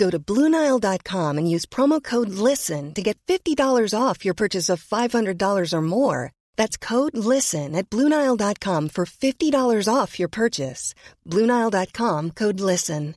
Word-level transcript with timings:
Go 0.00 0.08
to 0.08 0.18
Bluenile.com 0.18 1.36
and 1.36 1.50
use 1.54 1.66
promo 1.66 2.02
code 2.02 2.30
LISTEN 2.30 2.94
to 2.94 3.02
get 3.02 3.18
$50 3.28 3.92
off 3.92 4.24
your 4.24 4.32
purchase 4.32 4.70
of 4.70 4.82
$500 4.82 5.72
or 5.74 5.82
more. 5.82 6.32
That's 6.56 6.78
code 6.78 7.14
LISTEN 7.14 7.76
at 7.76 7.90
Bluenile.com 7.90 8.88
for 8.88 9.04
$50 9.04 9.94
off 9.94 10.18
your 10.18 10.30
purchase. 10.30 10.94
Bluenile.com 11.28 12.30
code 12.30 12.60
LISTEN. 12.60 13.14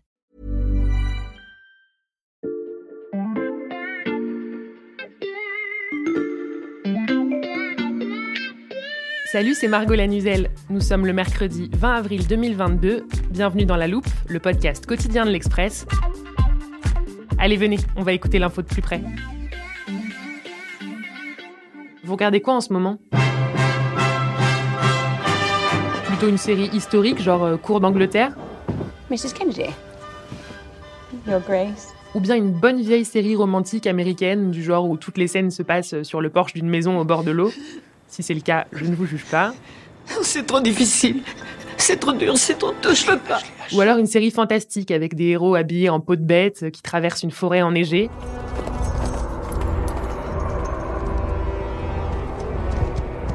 Salut, 9.32 9.56
c'est 9.56 9.68
Margot 9.68 9.96
Lanuzel. 9.96 10.52
Nous 10.70 10.82
sommes 10.82 11.08
le 11.08 11.14
mercredi 11.14 11.68
20 11.74 11.92
avril 11.92 12.28
2022. 12.28 13.08
Bienvenue 13.32 13.66
dans 13.66 13.78
La 13.78 13.88
Loupe, 13.88 14.06
le 14.28 14.40
podcast 14.40 14.86
quotidien 14.86 15.26
de 15.26 15.32
l'Express. 15.32 15.88
Allez, 17.44 17.58
venez, 17.58 17.78
on 17.98 18.04
va 18.04 18.14
écouter 18.14 18.40
l'info 18.40 18.62
de 18.62 18.68
plus 18.68 18.82
près. 18.82 19.02
Vous 22.06 22.14
regardez 22.14 22.40
quoi 22.40 22.54
en 22.54 22.62
ce 22.62 22.72
moment? 22.72 23.00
Plutôt 26.06 26.30
une 26.30 26.38
série 26.38 26.70
historique, 26.72 27.22
genre 27.22 27.44
euh, 27.44 27.58
Cours 27.58 27.82
d'Angleterre? 27.82 28.34
Mrs. 29.12 29.34
Kennedy. 29.38 29.66
Your 31.28 31.42
Grace. 31.42 31.94
Ou 32.16 32.22
bien 32.22 32.38
une 32.38 32.54
bonne 32.54 32.82
vieille 32.82 33.04
série 33.04 33.36
romantique 33.36 33.88
américaine, 33.88 34.50
du 34.52 34.64
genre 34.64 34.90
où 34.90 34.96
toutes 34.96 35.18
les 35.18 35.28
scènes 35.28 35.52
se 35.52 35.64
passent 35.64 36.02
sur 36.04 36.22
le 36.22 36.30
porche 36.30 36.54
d'une 36.54 36.70
maison 36.70 36.98
au 36.98 37.04
bord 37.04 37.26
de 37.26 37.32
l'eau? 37.32 37.52
Si 38.08 38.24
c'est 38.24 38.36
le 38.36 38.40
cas, 38.40 38.68
je 38.72 38.86
ne 38.86 38.96
vous 38.96 39.06
juge 39.06 39.26
pas. 39.26 39.54
C'est 40.22 40.46
trop 40.46 40.62
difficile. 40.62 41.22
C'est 41.86 42.00
trop 42.00 42.14
dur, 42.14 42.38
c'est 42.38 42.58
trop 42.58 42.72
dur, 42.82 42.96
je 42.96 43.06
peux 43.06 43.18
pas. 43.18 43.40
Ou 43.74 43.82
alors 43.82 43.98
une 43.98 44.06
série 44.06 44.32
fantastique 44.32 44.90
avec 44.90 45.16
des 45.16 45.26
héros 45.26 45.54
habillés 45.54 45.90
en 45.90 46.00
peau 46.00 46.16
de 46.16 46.24
bête 46.24 46.72
qui 46.72 46.82
traversent 46.82 47.24
une 47.24 47.32
forêt 47.32 47.62
enneigée. 47.62 48.10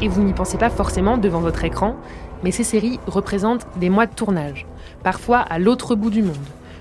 Et 0.00 0.08
vous 0.08 0.22
n'y 0.22 0.32
pensez 0.32 0.56
pas 0.56 0.70
forcément 0.70 1.18
devant 1.18 1.40
votre 1.40 1.62
écran, 1.62 1.94
mais 2.42 2.50
ces 2.50 2.64
séries 2.64 2.98
représentent 3.06 3.66
des 3.77 3.90
mois 3.90 4.06
de 4.06 4.14
tournage, 4.14 4.66
parfois 5.05 5.40
à 5.40 5.58
l'autre 5.58 5.94
bout 5.94 6.08
du 6.08 6.22
monde. 6.22 6.36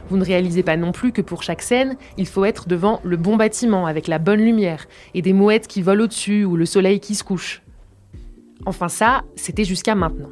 Vous 0.09 0.15
ne 0.15 0.23
réalisez 0.23 0.63
pas 0.63 0.77
non 0.77 0.93
plus 0.93 1.11
que 1.11 1.21
pour 1.21 1.43
chaque 1.43 1.61
scène, 1.61 1.97
il 2.15 2.27
faut 2.27 2.45
être 2.45 2.69
devant 2.69 3.01
le 3.03 3.17
bon 3.17 3.35
bâtiment 3.35 3.87
avec 3.87 4.07
la 4.07 4.19
bonne 4.19 4.39
lumière 4.39 4.85
et 5.13 5.21
des 5.21 5.33
mouettes 5.33 5.67
qui 5.67 5.81
volent 5.81 6.05
au-dessus 6.05 6.45
ou 6.45 6.55
le 6.55 6.65
soleil 6.65 7.01
qui 7.01 7.13
se 7.13 7.25
couche. 7.25 7.61
Enfin 8.65 8.87
ça, 8.87 9.25
c'était 9.35 9.65
jusqu'à 9.65 9.95
maintenant. 9.95 10.29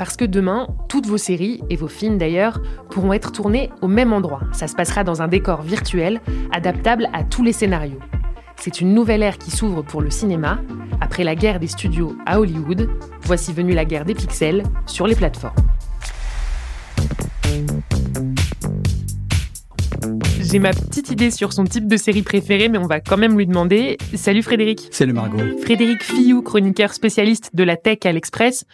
Parce 0.00 0.16
que 0.16 0.24
demain, 0.24 0.66
toutes 0.88 1.04
vos 1.04 1.18
séries, 1.18 1.60
et 1.68 1.76
vos 1.76 1.86
films 1.86 2.16
d'ailleurs, 2.16 2.62
pourront 2.88 3.12
être 3.12 3.32
tournés 3.32 3.68
au 3.82 3.86
même 3.86 4.14
endroit. 4.14 4.40
Ça 4.50 4.66
se 4.66 4.74
passera 4.74 5.04
dans 5.04 5.20
un 5.20 5.28
décor 5.28 5.60
virtuel, 5.60 6.22
adaptable 6.52 7.10
à 7.12 7.22
tous 7.22 7.42
les 7.42 7.52
scénarios. 7.52 7.98
C'est 8.56 8.80
une 8.80 8.94
nouvelle 8.94 9.22
ère 9.22 9.36
qui 9.36 9.50
s'ouvre 9.50 9.82
pour 9.82 10.00
le 10.00 10.08
cinéma. 10.08 10.58
Après 11.02 11.22
la 11.22 11.34
guerre 11.34 11.60
des 11.60 11.66
studios 11.66 12.16
à 12.24 12.40
Hollywood, 12.40 12.88
voici 13.24 13.52
venue 13.52 13.74
la 13.74 13.84
guerre 13.84 14.06
des 14.06 14.14
pixels 14.14 14.62
sur 14.86 15.06
les 15.06 15.14
plateformes. 15.14 15.52
J'ai 20.40 20.60
ma 20.60 20.70
petite 20.70 21.10
idée 21.10 21.30
sur 21.30 21.52
son 21.52 21.64
type 21.64 21.86
de 21.86 21.98
série 21.98 22.22
préférée, 22.22 22.70
mais 22.70 22.78
on 22.78 22.86
va 22.86 23.00
quand 23.00 23.18
même 23.18 23.36
lui 23.36 23.46
demander. 23.46 23.98
Salut 24.14 24.42
Frédéric. 24.42 24.88
Salut 24.92 25.12
Margot. 25.12 25.58
Frédéric 25.60 26.02
Fillou, 26.02 26.40
chroniqueur 26.40 26.94
spécialiste 26.94 27.50
de 27.52 27.64
la 27.64 27.76
tech 27.76 27.98
à 28.04 28.12
l'Express. 28.12 28.64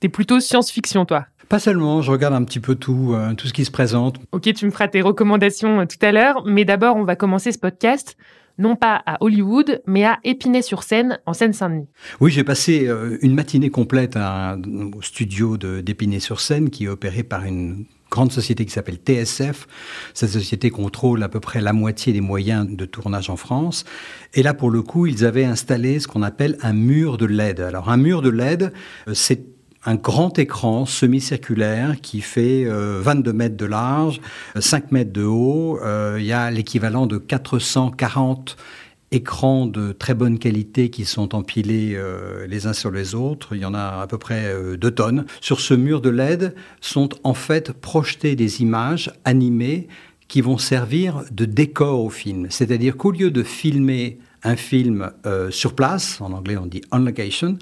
T'es 0.00 0.08
plutôt 0.08 0.40
science-fiction, 0.40 1.04
toi? 1.04 1.26
Pas 1.50 1.58
seulement, 1.58 2.00
je 2.00 2.10
regarde 2.10 2.32
un 2.32 2.44
petit 2.44 2.60
peu 2.60 2.74
tout, 2.74 3.12
euh, 3.12 3.34
tout 3.34 3.46
ce 3.46 3.52
qui 3.52 3.66
se 3.66 3.70
présente. 3.70 4.18
Ok, 4.32 4.50
tu 4.54 4.64
me 4.64 4.70
feras 4.70 4.88
tes 4.88 5.02
recommandations 5.02 5.80
euh, 5.80 5.84
tout 5.84 5.98
à 6.00 6.10
l'heure, 6.10 6.42
mais 6.46 6.64
d'abord, 6.64 6.96
on 6.96 7.04
va 7.04 7.16
commencer 7.16 7.52
ce 7.52 7.58
podcast 7.58 8.16
non 8.58 8.76
pas 8.76 9.02
à 9.06 9.16
Hollywood, 9.22 9.80
mais 9.86 10.04
à 10.04 10.18
Épinay-sur-Seine, 10.22 11.18
en 11.24 11.32
Seine-Saint-Denis. 11.32 11.88
Oui, 12.20 12.30
j'ai 12.30 12.44
passé 12.44 12.86
euh, 12.86 13.16
une 13.22 13.34
matinée 13.34 13.70
complète 13.70 14.16
à, 14.16 14.58
au 14.94 15.00
studio 15.00 15.56
d'Épinay-sur-Seine, 15.56 16.68
qui 16.68 16.84
est 16.84 16.88
opéré 16.88 17.22
par 17.22 17.44
une 17.44 17.86
grande 18.10 18.32
société 18.32 18.66
qui 18.66 18.72
s'appelle 18.72 18.96
TSF. 18.96 19.66
Cette 20.12 20.30
société 20.30 20.70
contrôle 20.70 21.22
à 21.22 21.28
peu 21.28 21.40
près 21.40 21.60
la 21.60 21.72
moitié 21.72 22.12
des 22.12 22.20
moyens 22.20 22.68
de 22.68 22.84
tournage 22.84 23.30
en 23.30 23.36
France. 23.36 23.84
Et 24.34 24.42
là, 24.42 24.52
pour 24.52 24.70
le 24.70 24.82
coup, 24.82 25.06
ils 25.06 25.24
avaient 25.24 25.44
installé 25.44 25.98
ce 25.98 26.06
qu'on 26.06 26.22
appelle 26.22 26.58
un 26.60 26.74
mur 26.74 27.16
de 27.16 27.26
LED. 27.26 27.60
Alors, 27.60 27.88
un 27.88 27.96
mur 27.96 28.20
de 28.20 28.30
LED, 28.30 28.72
c'est 29.14 29.59
un 29.84 29.94
grand 29.94 30.38
écran 30.38 30.84
semi-circulaire 30.86 32.00
qui 32.00 32.20
fait 32.20 32.64
22 32.66 33.32
mètres 33.32 33.56
de 33.56 33.66
large, 33.66 34.20
5 34.58 34.92
mètres 34.92 35.12
de 35.12 35.24
haut. 35.24 35.78
Il 36.18 36.24
y 36.24 36.32
a 36.32 36.50
l'équivalent 36.50 37.06
de 37.06 37.18
440 37.18 38.56
écrans 39.12 39.66
de 39.66 39.90
très 39.90 40.14
bonne 40.14 40.38
qualité 40.38 40.90
qui 40.90 41.04
sont 41.04 41.34
empilés 41.34 41.98
les 42.46 42.66
uns 42.66 42.72
sur 42.74 42.90
les 42.90 43.14
autres. 43.14 43.56
Il 43.56 43.62
y 43.62 43.64
en 43.64 43.74
a 43.74 44.02
à 44.02 44.06
peu 44.06 44.18
près 44.18 44.54
2 44.76 44.90
tonnes. 44.90 45.24
Sur 45.40 45.60
ce 45.60 45.74
mur 45.74 46.00
de 46.00 46.10
LED 46.10 46.54
sont 46.80 47.08
en 47.24 47.34
fait 47.34 47.72
projetées 47.72 48.36
des 48.36 48.60
images 48.60 49.10
animées 49.24 49.88
qui 50.28 50.42
vont 50.42 50.58
servir 50.58 51.24
de 51.32 51.44
décor 51.44 52.04
au 52.04 52.10
film. 52.10 52.46
C'est-à-dire 52.50 52.96
qu'au 52.96 53.10
lieu 53.10 53.30
de 53.30 53.42
filmer 53.42 54.18
un 54.42 54.56
film 54.56 55.10
sur 55.50 55.74
place, 55.74 56.20
en 56.20 56.32
anglais 56.32 56.58
on 56.58 56.66
dit 56.66 56.82
on 56.92 56.98
location, 56.98 57.58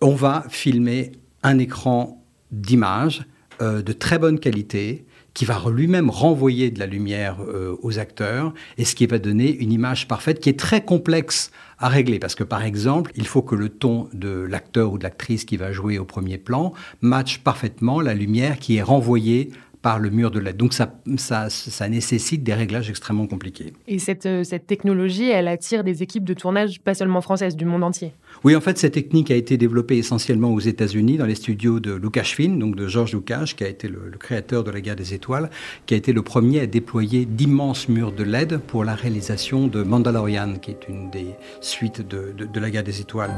on 0.00 0.14
va 0.14 0.44
filmer 0.48 1.12
un 1.42 1.58
écran 1.58 2.22
d'image 2.50 3.26
euh, 3.60 3.82
de 3.82 3.92
très 3.92 4.18
bonne 4.18 4.38
qualité 4.38 5.04
qui 5.34 5.44
va 5.44 5.62
lui-même 5.70 6.10
renvoyer 6.10 6.70
de 6.70 6.80
la 6.80 6.86
lumière 6.86 7.36
euh, 7.40 7.76
aux 7.82 7.98
acteurs 7.98 8.52
et 8.76 8.84
ce 8.84 8.94
qui 8.94 9.06
va 9.06 9.18
donner 9.18 9.54
une 9.56 9.70
image 9.70 10.08
parfaite 10.08 10.40
qui 10.40 10.48
est 10.48 10.58
très 10.58 10.84
complexe 10.84 11.52
à 11.78 11.88
régler 11.88 12.18
parce 12.18 12.34
que 12.34 12.44
par 12.44 12.64
exemple, 12.64 13.12
il 13.14 13.26
faut 13.26 13.42
que 13.42 13.54
le 13.54 13.68
ton 13.68 14.08
de 14.12 14.28
l'acteur 14.28 14.92
ou 14.92 14.98
de 14.98 15.04
l'actrice 15.04 15.44
qui 15.44 15.56
va 15.56 15.70
jouer 15.70 15.98
au 15.98 16.04
premier 16.04 16.38
plan 16.38 16.72
matche 17.02 17.38
parfaitement 17.38 18.00
la 18.00 18.14
lumière 18.14 18.58
qui 18.58 18.76
est 18.76 18.82
renvoyée 18.82 19.50
par 19.82 19.98
le 19.98 20.10
mur 20.10 20.30
de 20.30 20.40
LED. 20.40 20.56
Donc 20.56 20.72
ça, 20.72 20.92
ça, 21.16 21.50
ça, 21.50 21.88
nécessite 21.88 22.42
des 22.42 22.54
réglages 22.54 22.90
extrêmement 22.90 23.26
compliqués. 23.26 23.72
Et 23.86 23.98
cette, 23.98 24.26
euh, 24.26 24.44
cette 24.44 24.66
technologie, 24.66 25.30
elle 25.30 25.48
attire 25.48 25.84
des 25.84 26.02
équipes 26.02 26.24
de 26.24 26.34
tournage 26.34 26.80
pas 26.80 26.94
seulement 26.94 27.20
françaises, 27.20 27.56
du 27.56 27.64
monde 27.64 27.84
entier 27.84 28.12
Oui, 28.44 28.54
en 28.54 28.60
fait, 28.60 28.78
cette 28.78 28.94
technique 28.94 29.30
a 29.30 29.34
été 29.34 29.56
développée 29.56 29.98
essentiellement 29.98 30.52
aux 30.52 30.60
États-Unis, 30.60 31.18
dans 31.18 31.26
les 31.26 31.34
studios 31.34 31.80
de 31.80 31.92
Lucasfilm, 31.94 32.58
donc 32.58 32.76
de 32.76 32.86
George 32.86 33.12
Lucas, 33.12 33.52
qui 33.56 33.64
a 33.64 33.68
été 33.68 33.88
le, 33.88 34.12
créateur 34.18 34.64
de 34.64 34.70
la 34.70 34.80
guerre 34.80 34.96
des 34.96 35.14
étoiles, 35.14 35.50
qui 35.86 35.94
a 35.94 35.96
été 35.96 36.12
le 36.12 36.22
premier 36.22 36.60
à 36.60 36.66
déployer 36.66 37.24
d'immenses 37.24 37.88
murs 37.88 38.12
de 38.12 38.24
LED 38.24 38.58
pour 38.58 38.84
la 38.84 38.94
réalisation 38.94 39.66
de 39.66 39.82
Mandalorian, 39.82 40.54
qui 40.60 40.70
est 40.70 40.88
une 40.88 41.10
des 41.10 41.34
suites 41.60 42.06
de 42.06 42.60
la 42.60 42.70
guerre 42.70 42.84
des 42.84 43.00
étoiles. 43.00 43.34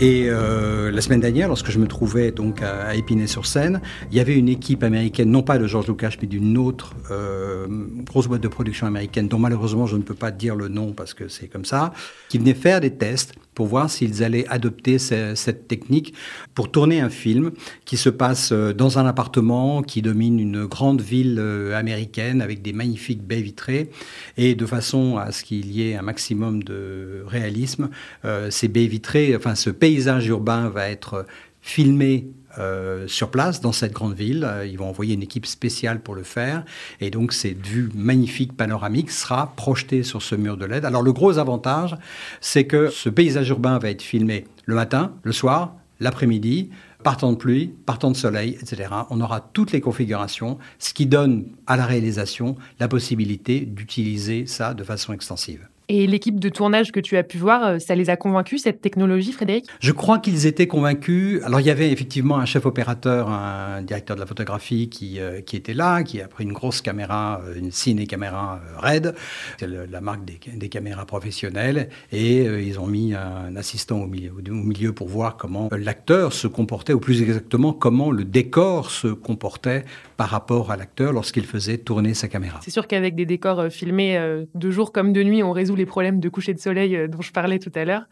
Et 0.00 0.26
euh, 0.28 0.90
la 0.90 1.00
semaine 1.00 1.20
dernière, 1.20 1.46
lorsque 1.46 1.70
je 1.70 1.78
me 1.78 1.86
trouvais 1.86 2.32
donc 2.32 2.62
à, 2.62 2.96
Épinay-sur-Seine, 2.96 3.80
il 4.10 4.16
y 4.16 4.20
avait 4.20 4.34
une 4.34 4.48
équipe 4.48 4.82
américaine, 4.82 5.30
non 5.30 5.42
pas 5.42 5.56
de 5.56 5.68
George 5.68 5.86
Lucas, 5.86 6.16
mais 6.20 6.26
d'une 6.26 6.58
autre 6.58 6.94
euh, 7.12 7.68
grosse 8.04 8.26
boîte 8.26 8.42
de 8.42 8.48
production 8.48 8.88
américaine, 8.88 9.28
dont 9.28 9.38
malheureusement 9.38 9.86
je 9.86 9.96
ne 9.96 10.02
peux 10.02 10.14
pas 10.14 10.32
dire 10.32 10.56
le 10.56 10.66
nom 10.66 10.92
parce 10.92 11.14
que 11.14 11.28
c'est 11.28 11.46
comme 11.46 11.64
ça, 11.64 11.92
qui 12.28 12.38
venait 12.38 12.54
faire 12.54 12.80
des 12.80 12.90
tests 12.90 13.34
pour 13.54 13.66
voir 13.66 13.90
s'ils 13.90 14.22
allaient 14.22 14.46
adopter 14.48 14.98
cette 14.98 15.68
technique 15.68 16.14
pour 16.54 16.70
tourner 16.70 17.00
un 17.00 17.10
film 17.10 17.52
qui 17.84 17.96
se 17.96 18.08
passe 18.08 18.52
euh, 18.52 18.72
dans 18.72 18.98
un 18.98 19.06
appartement 19.06 19.82
qui 19.82 20.02
domine 20.02 20.40
une 20.40 20.66
grande 20.66 21.00
ville 21.00 21.38
euh, 21.38 21.76
américaine 21.76 22.42
avec 22.42 22.62
des 22.62 22.72
magnifiques 22.72 23.22
baies 23.22 23.42
vitrées 23.42 23.90
et 24.36 24.54
de 24.54 24.66
façon 24.66 25.16
à 25.16 25.32
ce 25.32 25.44
qu'il 25.44 25.70
y 25.72 25.88
ait 25.88 25.96
un 25.96 26.02
maximum 26.02 26.62
de 26.62 27.24
réalisme. 27.26 27.90
Euh, 28.24 28.50
ces 28.50 28.68
baies 28.68 28.86
vitrées, 28.86 29.34
enfin 29.36 29.54
ce 29.54 29.70
paysage 29.70 30.26
urbain 30.26 30.68
va 30.68 30.88
être 30.88 31.26
filmé 31.60 32.28
euh, 32.58 33.06
sur 33.08 33.30
place 33.30 33.60
dans 33.60 33.72
cette 33.72 33.92
grande 33.92 34.14
ville. 34.14 34.44
Euh, 34.44 34.66
ils 34.66 34.78
vont 34.78 34.88
envoyer 34.88 35.14
une 35.14 35.22
équipe 35.22 35.46
spéciale 35.46 36.00
pour 36.00 36.14
le 36.14 36.22
faire. 36.22 36.64
Et 37.00 37.10
donc, 37.10 37.32
cette 37.32 37.66
vue 37.66 37.90
magnifique 37.94 38.56
panoramique 38.56 39.10
sera 39.10 39.54
projetée 39.56 40.02
sur 40.02 40.22
ce 40.22 40.34
mur 40.34 40.56
de 40.56 40.64
LED. 40.64 40.84
Alors, 40.84 41.02
le 41.02 41.12
gros 41.12 41.38
avantage, 41.38 41.96
c'est 42.40 42.66
que 42.66 42.90
ce 42.90 43.08
paysage 43.08 43.48
urbain 43.48 43.78
va 43.78 43.90
être 43.90 44.02
filmé 44.02 44.44
le 44.66 44.74
matin, 44.74 45.12
le 45.22 45.32
soir, 45.32 45.74
l'après-midi, 46.00 46.70
par 47.02 47.16
temps 47.16 47.32
de 47.32 47.36
pluie, 47.36 47.74
par 47.86 47.98
temps 47.98 48.10
de 48.10 48.16
soleil, 48.16 48.58
etc. 48.60 48.88
On 49.10 49.20
aura 49.20 49.40
toutes 49.40 49.72
les 49.72 49.80
configurations, 49.80 50.58
ce 50.78 50.94
qui 50.94 51.06
donne 51.06 51.46
à 51.66 51.76
la 51.76 51.86
réalisation 51.86 52.56
la 52.80 52.88
possibilité 52.88 53.60
d'utiliser 53.60 54.46
ça 54.46 54.74
de 54.74 54.82
façon 54.82 55.12
extensive. 55.12 55.68
Et 55.88 56.06
l'équipe 56.06 56.40
de 56.40 56.48
tournage 56.48 56.92
que 56.92 57.00
tu 57.00 57.18
as 57.18 57.22
pu 57.22 57.36
voir, 57.36 57.62
euh, 57.64 57.78
ça 57.78 57.94
les 57.94 58.08
a 58.08 58.16
convaincus, 58.16 58.62
cette 58.62 58.80
technologie, 58.80 59.32
Frédéric? 59.32 59.66
Je 59.80 59.92
crois 59.92 60.18
qu'ils 60.18 60.46
étaient 60.46 60.66
convaincus. 60.66 61.42
Alors, 61.44 61.60
il 61.60 61.66
y 61.66 61.70
avait 61.70 61.92
effectivement 61.92 62.38
un 62.38 62.46
chef 62.46 62.64
opérateur, 62.64 63.28
un 63.28 63.82
directeur 63.82 64.16
de 64.16 64.20
la 64.20 64.26
photographie 64.26 64.88
qui, 64.88 65.20
euh, 65.20 65.42
qui 65.42 65.56
était 65.56 65.74
là, 65.74 66.02
qui 66.02 66.22
a 66.22 66.28
pris 66.28 66.44
une 66.44 66.54
grosse 66.54 66.80
caméra, 66.80 67.42
euh, 67.44 67.58
une 67.58 67.70
ciné-caméra 67.70 68.60
RED, 68.78 69.14
c'est 69.58 69.66
la 69.66 70.00
marque 70.00 70.24
des, 70.24 70.68
caméras 70.68 71.04
professionnelles, 71.04 71.90
et 72.10 72.44
ils 72.44 72.80
ont 72.80 72.86
mis 72.86 73.14
un 73.14 73.54
assistant 73.54 74.00
au 74.00 74.06
milieu, 74.06 74.32
au 74.32 74.52
milieu 74.52 74.92
pour 74.92 75.08
voir 75.08 75.36
comment 75.36 75.68
l'acteur 75.70 76.32
se 76.32 76.46
comportait, 76.46 76.94
ou 76.94 77.00
plus 77.00 77.22
exactement, 77.22 77.72
comment 77.72 78.10
le 78.10 78.24
décor 78.24 78.90
se 78.90 79.08
comportait 79.08 79.84
par 80.16 80.28
rapport 80.28 80.70
à 80.70 80.76
l'acteur 80.76 81.12
lorsqu'il 81.12 81.44
faisait 81.44 81.78
tourner 81.78 82.14
sa 82.14 82.28
caméra. 82.28 82.60
C'est 82.62 82.70
sûr 82.70 82.86
qu'avec 82.86 83.14
des 83.14 83.26
décors 83.26 83.68
filmés 83.70 84.18
de 84.54 84.70
jour 84.70 84.92
comme 84.92 85.12
de 85.12 85.22
nuit, 85.22 85.42
on 85.42 85.52
résout 85.52 85.76
les 85.76 85.86
problèmes 85.86 86.20
de 86.20 86.28
coucher 86.28 86.54
de 86.54 86.58
soleil 86.58 86.96
euh, 86.96 87.08
dont 87.08 87.22
je 87.22 87.32
parlais 87.32 87.58
tout 87.58 87.72
à 87.74 87.84
l'heure. 87.84 88.04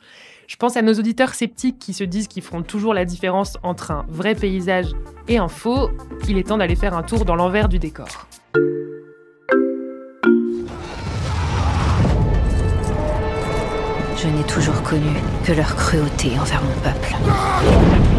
Je 0.46 0.56
pense 0.56 0.76
à 0.76 0.82
nos 0.82 0.94
auditeurs 0.94 1.34
sceptiques 1.34 1.78
qui 1.78 1.92
se 1.92 2.04
disent 2.04 2.28
qu'ils 2.28 2.42
feront 2.42 2.62
toujours 2.62 2.94
la 2.94 3.04
différence 3.04 3.56
entre 3.62 3.90
un 3.90 4.04
vrai 4.08 4.34
paysage 4.34 4.86
et 5.28 5.38
un 5.38 5.48
faux. 5.48 5.90
Il 6.28 6.36
est 6.36 6.48
temps 6.48 6.58
d'aller 6.58 6.76
faire 6.76 6.94
un 6.94 7.02
tour 7.02 7.24
dans 7.24 7.36
l'envers 7.36 7.68
du 7.68 7.78
décor. 7.78 8.08
Je 14.16 14.28
n'ai 14.28 14.44
toujours 14.44 14.82
connu 14.82 15.10
que 15.44 15.52
leur 15.52 15.74
cruauté 15.74 16.38
envers 16.38 16.62
mon 16.62 16.80
peuple. 16.82 18.11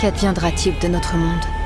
Qu'adviendra-t-il 0.00 0.78
de 0.78 0.88
notre 0.88 1.14
monde? 1.14 1.59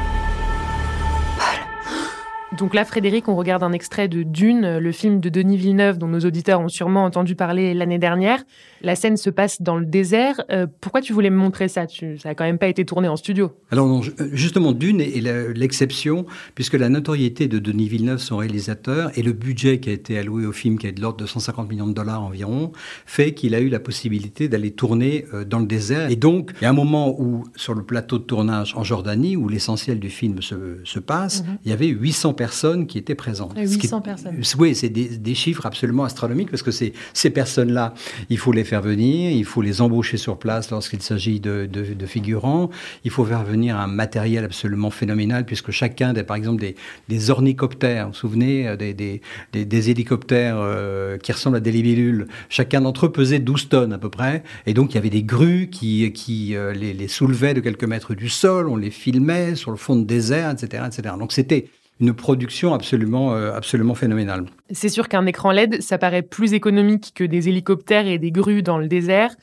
Donc 2.56 2.74
là, 2.74 2.84
Frédéric, 2.84 3.28
on 3.28 3.36
regarde 3.36 3.62
un 3.62 3.72
extrait 3.72 4.08
de 4.08 4.22
Dune, 4.22 4.78
le 4.78 4.92
film 4.92 5.20
de 5.20 5.28
Denis 5.28 5.56
Villeneuve 5.56 5.98
dont 5.98 6.06
nos 6.06 6.20
auditeurs 6.20 6.60
ont 6.60 6.68
sûrement 6.68 7.04
entendu 7.04 7.34
parler 7.34 7.74
l'année 7.74 7.98
dernière. 7.98 8.44
La 8.80 8.94
scène 8.94 9.16
se 9.16 9.30
passe 9.30 9.62
dans 9.62 9.76
le 9.76 9.86
désert. 9.86 10.42
Euh, 10.50 10.66
pourquoi 10.80 11.00
tu 11.00 11.12
voulais 11.12 11.30
me 11.30 11.36
montrer 11.36 11.68
ça? 11.68 11.86
Tu, 11.86 12.18
Ça 12.18 12.28
n'a 12.28 12.34
quand 12.34 12.44
même 12.44 12.58
pas 12.58 12.68
été 12.68 12.84
tourné 12.84 13.08
en 13.08 13.16
studio. 13.16 13.52
Alors 13.70 13.88
non, 13.88 14.02
justement, 14.32 14.72
Dune 14.72 15.00
est 15.00 15.20
l'exception, 15.54 16.26
puisque 16.54 16.74
la 16.74 16.88
notoriété 16.88 17.48
de 17.48 17.58
Denis 17.58 17.88
Villeneuve, 17.88 18.18
son 18.18 18.36
réalisateur, 18.36 19.10
et 19.18 19.22
le 19.22 19.32
budget 19.32 19.80
qui 19.80 19.90
a 19.90 19.92
été 19.92 20.18
alloué 20.18 20.46
au 20.46 20.52
film, 20.52 20.78
qui 20.78 20.86
est 20.86 20.92
de 20.92 21.00
l'ordre 21.00 21.18
de 21.18 21.26
150 21.26 21.68
millions 21.68 21.86
de 21.86 21.94
dollars 21.94 22.22
environ, 22.22 22.72
fait 23.06 23.34
qu'il 23.34 23.54
a 23.54 23.60
eu 23.60 23.68
la 23.68 23.80
possibilité 23.80 24.48
d'aller 24.48 24.70
tourner 24.70 25.26
euh, 25.34 25.44
dans 25.44 25.58
le 25.58 25.66
désert. 25.66 26.10
Et 26.10 26.16
donc, 26.16 26.52
il 26.60 26.64
y 26.64 26.66
a 26.66 26.70
un 26.70 26.74
moment 26.74 27.20
où, 27.20 27.44
sur 27.56 27.74
le 27.74 27.82
plateau 27.82 28.18
de 28.18 28.24
tournage 28.24 28.74
en 28.76 28.84
Jordanie, 28.84 29.36
où 29.36 29.48
l'essentiel 29.48 29.98
du 29.98 30.10
film 30.10 30.40
se, 30.40 30.98
passe, 31.00 31.42
mhm. 31.42 31.58
il 31.64 31.70
y 31.70 31.72
avait 31.72 31.88
800 31.88 32.34
personnes 32.34 32.44
qui 32.87 32.99
étaient 32.99 33.14
présentes. 33.14 33.55
800 33.56 34.00
personnes. 34.00 34.41
Oui, 34.58 34.75
c'est 34.75 34.88
des, 34.88 35.19
des, 35.19 35.35
chiffres 35.35 35.67
absolument 35.67 36.05
astronomiques, 36.05 36.50
parce 36.50 36.62
que 36.62 36.70
ces 36.70 37.31
personnes-là, 37.31 37.94
il 38.31 38.38
faut 38.38 38.52
les 38.52 38.64
faire 38.64 38.82
venir, 38.82 39.31
il 39.31 39.44
faut 39.44 39.62
les 39.62 39.81
embaucher 39.81 40.17
sur 40.17 40.38
place 40.38 40.70
lorsqu'il 40.70 41.02
s'agit 41.02 41.41
de, 41.41 41.69
figurants, 42.06 42.70
il 43.05 43.11
faut 43.11 43.25
faire 43.25 43.44
venir 43.44 43.79
un 43.79 43.87
matériel 43.87 44.44
absolument 44.44 44.91
phénoménal, 44.91 45.44
puisque 45.44 45.70
chacun, 45.70 46.12
des, 46.12 46.23
par 46.23 46.37
exemple, 46.37 46.64
des, 47.08 47.31
ornicoptères, 47.31 48.06
vous 48.06 48.12
vous 48.12 48.19
souvenez, 48.19 48.69
euh, 48.69 48.76
des, 48.76 49.90
hélicoptères 49.90 50.56
euh, 50.58 51.19
qui 51.19 51.32
ressemblent 51.32 51.56
à 51.56 51.61
des 51.61 51.73
libellules, 51.73 52.26
chacun 52.49 52.81
d'entre 52.82 53.06
eux 53.06 53.12
pesait 53.12 53.38
12 53.38 53.69
tonnes 53.69 53.93
à 53.93 53.99
peu 53.99 54.11
près, 54.11 54.43
et 54.67 54.75
donc 54.75 54.93
il 54.93 54.94
y 54.97 54.99
avait 54.99 55.11
des 55.11 55.23
grues 55.23 55.69
qui, 55.70 56.12
qui 56.12 56.55
euh, 56.55 56.73
les, 56.73 56.93
les 56.93 57.08
soulevaient 57.08 57.55
de 57.55 57.61
quelques 57.61 57.85
mètres 57.85 58.14
du 58.14 58.29
sol, 58.29 58.69
on 58.69 58.76
les 58.76 58.90
filmait 58.90 59.55
sur 59.55 59.70
le 59.70 59.76
fond 59.76 59.97
de 59.97 60.05
désert, 60.05 60.50
etc. 60.50 60.85
etc. 60.87 61.14
Donc 61.19 61.32
c'était 61.32 61.69
une 62.00 62.14
production 62.14 62.75
absolument, 62.75 63.35
euh, 63.35 63.52
absolument 63.52 63.94
phénoménale. 63.94 64.46
C'est 64.70 64.88
sûr 64.88 65.08
qu'un 65.08 65.26
écran 65.26 65.52
LED, 65.52 65.82
ça 65.82 65.99
paraît 65.99 66.23
plus 66.23 66.52
économique 66.52 67.12
que 67.14 67.25
des 67.25 67.49
hélicoptères 67.49 68.06
et 68.06 68.19
des 68.19 68.32
grues 68.32 68.62
dans 68.62 68.79
le 68.79 68.88
désert. 68.88 69.35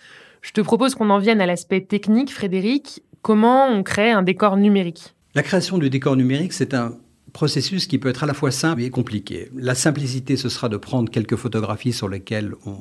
Je 0.42 0.52
te 0.52 0.62
propose 0.62 0.96
qu'on 0.96 1.10
en 1.10 1.20
vienne 1.20 1.40
à 1.42 1.46
l'aspect 1.46 1.82
technique, 1.82 2.32
Frédéric. 2.32 3.04
Comment 3.22 3.68
on 3.68 3.84
crée 3.84 4.12
un 4.12 4.24
décor 4.24 4.58
numérique? 4.58 5.14
La 5.36 5.44
création 5.44 5.78
du 5.78 5.90
décor 5.90 6.16
numérique, 6.16 6.54
c'est 6.54 6.74
un 6.74 6.96
processus 7.32 7.88
qui 7.88 7.98
peut 7.98 8.10
être 8.10 8.24
à 8.24 8.28
la 8.28 8.34
fois 8.34 8.52
simple 8.52 8.82
et 8.82 8.90
compliqué. 8.90 9.50
La 9.56 9.76
simplicité, 9.76 10.36
ce 10.36 10.50
sera 10.50 10.68
de 10.68 10.78
prendre 10.78 11.10
quelques 11.10 11.36
photographies 11.36 11.94
sur 11.94 12.10
lesquelles 12.10 12.54
on 12.66 12.78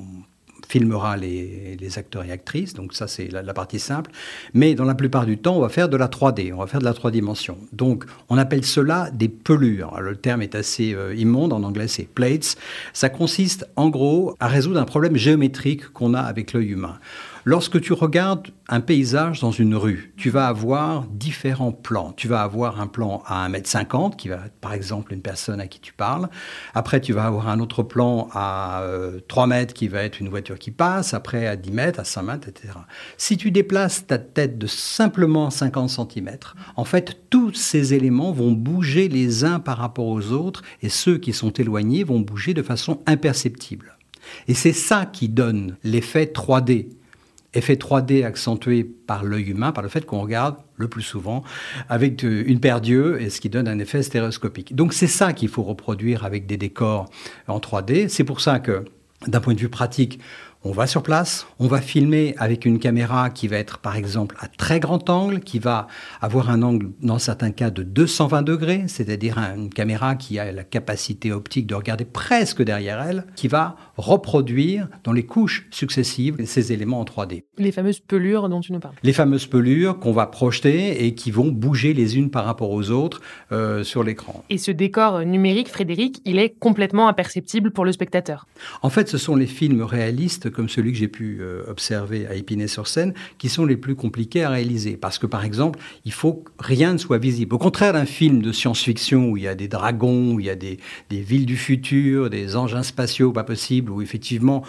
filmera 0.70 1.16
les, 1.16 1.76
acteurs 1.96 2.24
et 2.24 2.30
actrices, 2.30 2.74
donc 2.74 2.94
ça 2.94 3.08
c'est 3.08 3.28
la, 3.28 3.52
partie 3.52 3.80
simple. 3.80 4.12
Mais 4.54 4.76
dans 4.76 4.84
la 4.84 4.94
plupart 4.94 5.26
du 5.26 5.36
temps, 5.38 5.56
on 5.56 5.60
va 5.60 5.68
faire 5.68 5.88
de 5.88 5.96
la 5.96 6.06
3D, 6.06 6.52
on 6.52 6.58
va 6.58 6.68
faire 6.68 6.78
de 6.78 6.84
la 6.84 6.94
3 6.94 7.10
dimensions. 7.10 7.58
Donc 7.72 8.04
on 8.28 8.38
appelle 8.38 8.64
cela 8.64 9.10
des 9.10 9.28
pelures. 9.28 10.00
le 10.00 10.14
terme 10.14 10.42
est 10.42 10.54
assez 10.54 10.94
euh, 10.94 11.14
immonde, 11.16 11.52
en 11.52 11.64
anglais 11.64 11.88
c'est 11.88 12.04
plates. 12.04 12.56
Ça 12.92 13.08
consiste 13.08 13.66
en 13.74 13.88
gros 13.88 14.36
à 14.38 14.46
résoudre 14.46 14.80
un 14.80 14.84
problème 14.84 15.16
géométrique 15.16 15.88
qu'on 15.92 16.14
a 16.14 16.20
avec 16.20 16.52
l'œil 16.52 16.68
humain. 16.68 16.98
Lorsque 17.44 17.80
tu 17.80 17.94
regardes 17.94 18.48
un 18.68 18.80
paysage 18.80 19.40
dans 19.40 19.50
une 19.50 19.74
rue, 19.74 20.12
tu 20.18 20.28
vas 20.28 20.46
avoir 20.46 21.04
différents 21.06 21.72
plans. 21.72 22.12
Tu 22.12 22.28
vas 22.28 22.42
avoir 22.42 22.80
un 22.80 22.86
plan 22.86 23.22
à 23.26 23.48
1m50, 23.48 24.16
qui 24.16 24.28
va 24.28 24.36
être 24.46 24.60
par 24.60 24.74
exemple 24.74 25.14
une 25.14 25.22
personne 25.22 25.58
à 25.58 25.66
qui 25.66 25.80
tu 25.80 25.94
parles. 25.94 26.28
Après, 26.74 27.00
tu 27.00 27.14
vas 27.14 27.24
avoir 27.24 27.48
un 27.48 27.58
autre 27.60 27.82
plan 27.82 28.28
à 28.32 28.84
3 29.28 29.44
euh, 29.44 29.46
mètres, 29.46 29.72
qui 29.72 29.88
va 29.88 30.02
être 30.02 30.20
une 30.20 30.28
voiture 30.28 30.58
qui 30.58 30.70
passe. 30.70 31.14
Après, 31.14 31.46
à 31.46 31.56
10 31.56 31.70
mètres, 31.72 32.00
à 32.00 32.04
5 32.04 32.22
mètres, 32.22 32.48
etc. 32.48 32.74
Si 33.16 33.38
tu 33.38 33.50
déplaces 33.50 34.06
ta 34.06 34.18
tête 34.18 34.58
de 34.58 34.66
simplement 34.66 35.50
50 35.50 35.88
cm, 35.88 36.30
en 36.76 36.84
fait, 36.84 37.22
tous 37.30 37.54
ces 37.54 37.94
éléments 37.94 38.32
vont 38.32 38.52
bouger 38.52 39.08
les 39.08 39.44
uns 39.44 39.60
par 39.60 39.78
rapport 39.78 40.06
aux 40.06 40.32
autres, 40.32 40.62
et 40.82 40.90
ceux 40.90 41.16
qui 41.16 41.32
sont 41.32 41.52
éloignés 41.52 42.04
vont 42.04 42.20
bouger 42.20 42.52
de 42.52 42.62
façon 42.62 43.00
imperceptible. 43.06 43.96
Et 44.46 44.54
c'est 44.54 44.74
ça 44.74 45.06
qui 45.06 45.28
donne 45.28 45.76
l'effet 45.82 46.26
3D 46.26 46.88
effet 47.54 47.74
3D 47.74 48.24
accentué 48.24 48.84
par 48.84 49.24
l'œil 49.24 49.50
humain, 49.50 49.72
par 49.72 49.82
le 49.82 49.88
fait 49.88 50.06
qu'on 50.06 50.20
regarde 50.20 50.56
le 50.76 50.88
plus 50.88 51.02
souvent 51.02 51.42
avec 51.88 52.22
une 52.22 52.60
paire 52.60 52.80
d'yeux, 52.80 53.20
et 53.20 53.30
ce 53.30 53.40
qui 53.40 53.48
donne 53.48 53.68
un 53.68 53.78
effet 53.78 54.02
stéréoscopique. 54.02 54.74
Donc 54.74 54.92
c'est 54.92 55.06
ça 55.06 55.32
qu'il 55.32 55.48
faut 55.48 55.62
reproduire 55.62 56.24
avec 56.24 56.46
des 56.46 56.56
décors 56.56 57.10
en 57.48 57.58
3D. 57.58 58.08
C'est 58.08 58.24
pour 58.24 58.40
ça 58.40 58.60
que, 58.60 58.84
d'un 59.26 59.40
point 59.40 59.54
de 59.54 59.60
vue 59.60 59.68
pratique, 59.68 60.20
on 60.62 60.72
va 60.72 60.86
sur 60.86 61.02
place, 61.02 61.46
on 61.58 61.68
va 61.68 61.80
filmer 61.80 62.34
avec 62.36 62.66
une 62.66 62.78
caméra 62.78 63.30
qui 63.30 63.48
va 63.48 63.56
être 63.56 63.78
par 63.78 63.96
exemple 63.96 64.36
à 64.40 64.46
très 64.46 64.78
grand 64.78 65.08
angle, 65.08 65.40
qui 65.40 65.58
va 65.58 65.86
avoir 66.20 66.50
un 66.50 66.62
angle 66.62 66.90
dans 67.00 67.18
certains 67.18 67.50
cas 67.50 67.70
de 67.70 67.82
220 67.82 68.42
degrés, 68.42 68.84
c'est-à-dire 68.86 69.38
une 69.38 69.70
caméra 69.70 70.16
qui 70.16 70.38
a 70.38 70.52
la 70.52 70.64
capacité 70.64 71.32
optique 71.32 71.66
de 71.66 71.74
regarder 71.74 72.04
presque 72.04 72.62
derrière 72.62 73.00
elle, 73.00 73.24
qui 73.36 73.48
va 73.48 73.76
reproduire 73.96 74.88
dans 75.02 75.12
les 75.12 75.24
couches 75.24 75.66
successives 75.70 76.44
ces 76.44 76.72
éléments 76.72 77.00
en 77.00 77.04
3D. 77.04 77.44
Les 77.56 77.72
fameuses 77.72 78.00
pelures 78.00 78.50
dont 78.50 78.60
tu 78.60 78.72
nous 78.72 78.80
parles. 78.80 78.94
Les 79.02 79.14
fameuses 79.14 79.46
pelures 79.46 79.98
qu'on 79.98 80.12
va 80.12 80.26
projeter 80.26 81.06
et 81.06 81.14
qui 81.14 81.30
vont 81.30 81.48
bouger 81.48 81.94
les 81.94 82.18
unes 82.18 82.30
par 82.30 82.44
rapport 82.44 82.70
aux 82.70 82.90
autres 82.90 83.22
euh, 83.52 83.82
sur 83.82 84.04
l'écran. 84.04 84.44
Et 84.50 84.58
ce 84.58 84.70
décor 84.70 85.24
numérique, 85.24 85.68
Frédéric, 85.68 86.20
il 86.26 86.38
est 86.38 86.50
complètement 86.50 87.08
imperceptible 87.08 87.70
pour 87.70 87.86
le 87.86 87.92
spectateur. 87.92 88.46
En 88.82 88.90
fait, 88.90 89.08
ce 89.08 89.16
sont 89.16 89.36
les 89.36 89.46
films 89.46 89.82
réalistes 89.82 90.49
comme 90.50 90.68
celui 90.68 90.92
que 90.92 90.98
j'ai 90.98 91.08
pu 91.08 91.38
euh, 91.40 91.62
observer 91.68 92.26
à 92.26 92.34
Épinay-sur-Seine, 92.34 93.14
qui 93.38 93.48
sont 93.48 93.64
les 93.64 93.76
plus 93.76 93.94
compliqués 93.94 94.44
à 94.44 94.50
réaliser. 94.50 94.96
Parce 94.96 95.18
que, 95.18 95.26
par 95.26 95.44
exemple, 95.44 95.78
il 96.04 96.12
faut 96.12 96.34
que 96.34 96.50
rien 96.58 96.92
ne 96.92 96.98
soit 96.98 97.18
visible. 97.18 97.54
Au 97.54 97.58
contraire 97.58 97.92
d'un 97.92 98.06
film 98.06 98.42
de 98.42 98.52
science-fiction 98.52 99.30
où 99.30 99.36
il 99.36 99.44
y 99.44 99.48
a 99.48 99.54
des 99.54 99.68
dragons, 99.68 100.34
où 100.34 100.40
il 100.40 100.46
y 100.46 100.50
a 100.50 100.56
des, 100.56 100.78
villes 101.10 101.46
du 101.46 101.56
futur, 101.56 102.30
des 102.30 102.56
engins 102.56 102.82
spatiaux 102.82 103.32
pas 103.32 103.44
possibles, 103.44 103.90
où 103.90 104.02
effectivement 104.02 104.64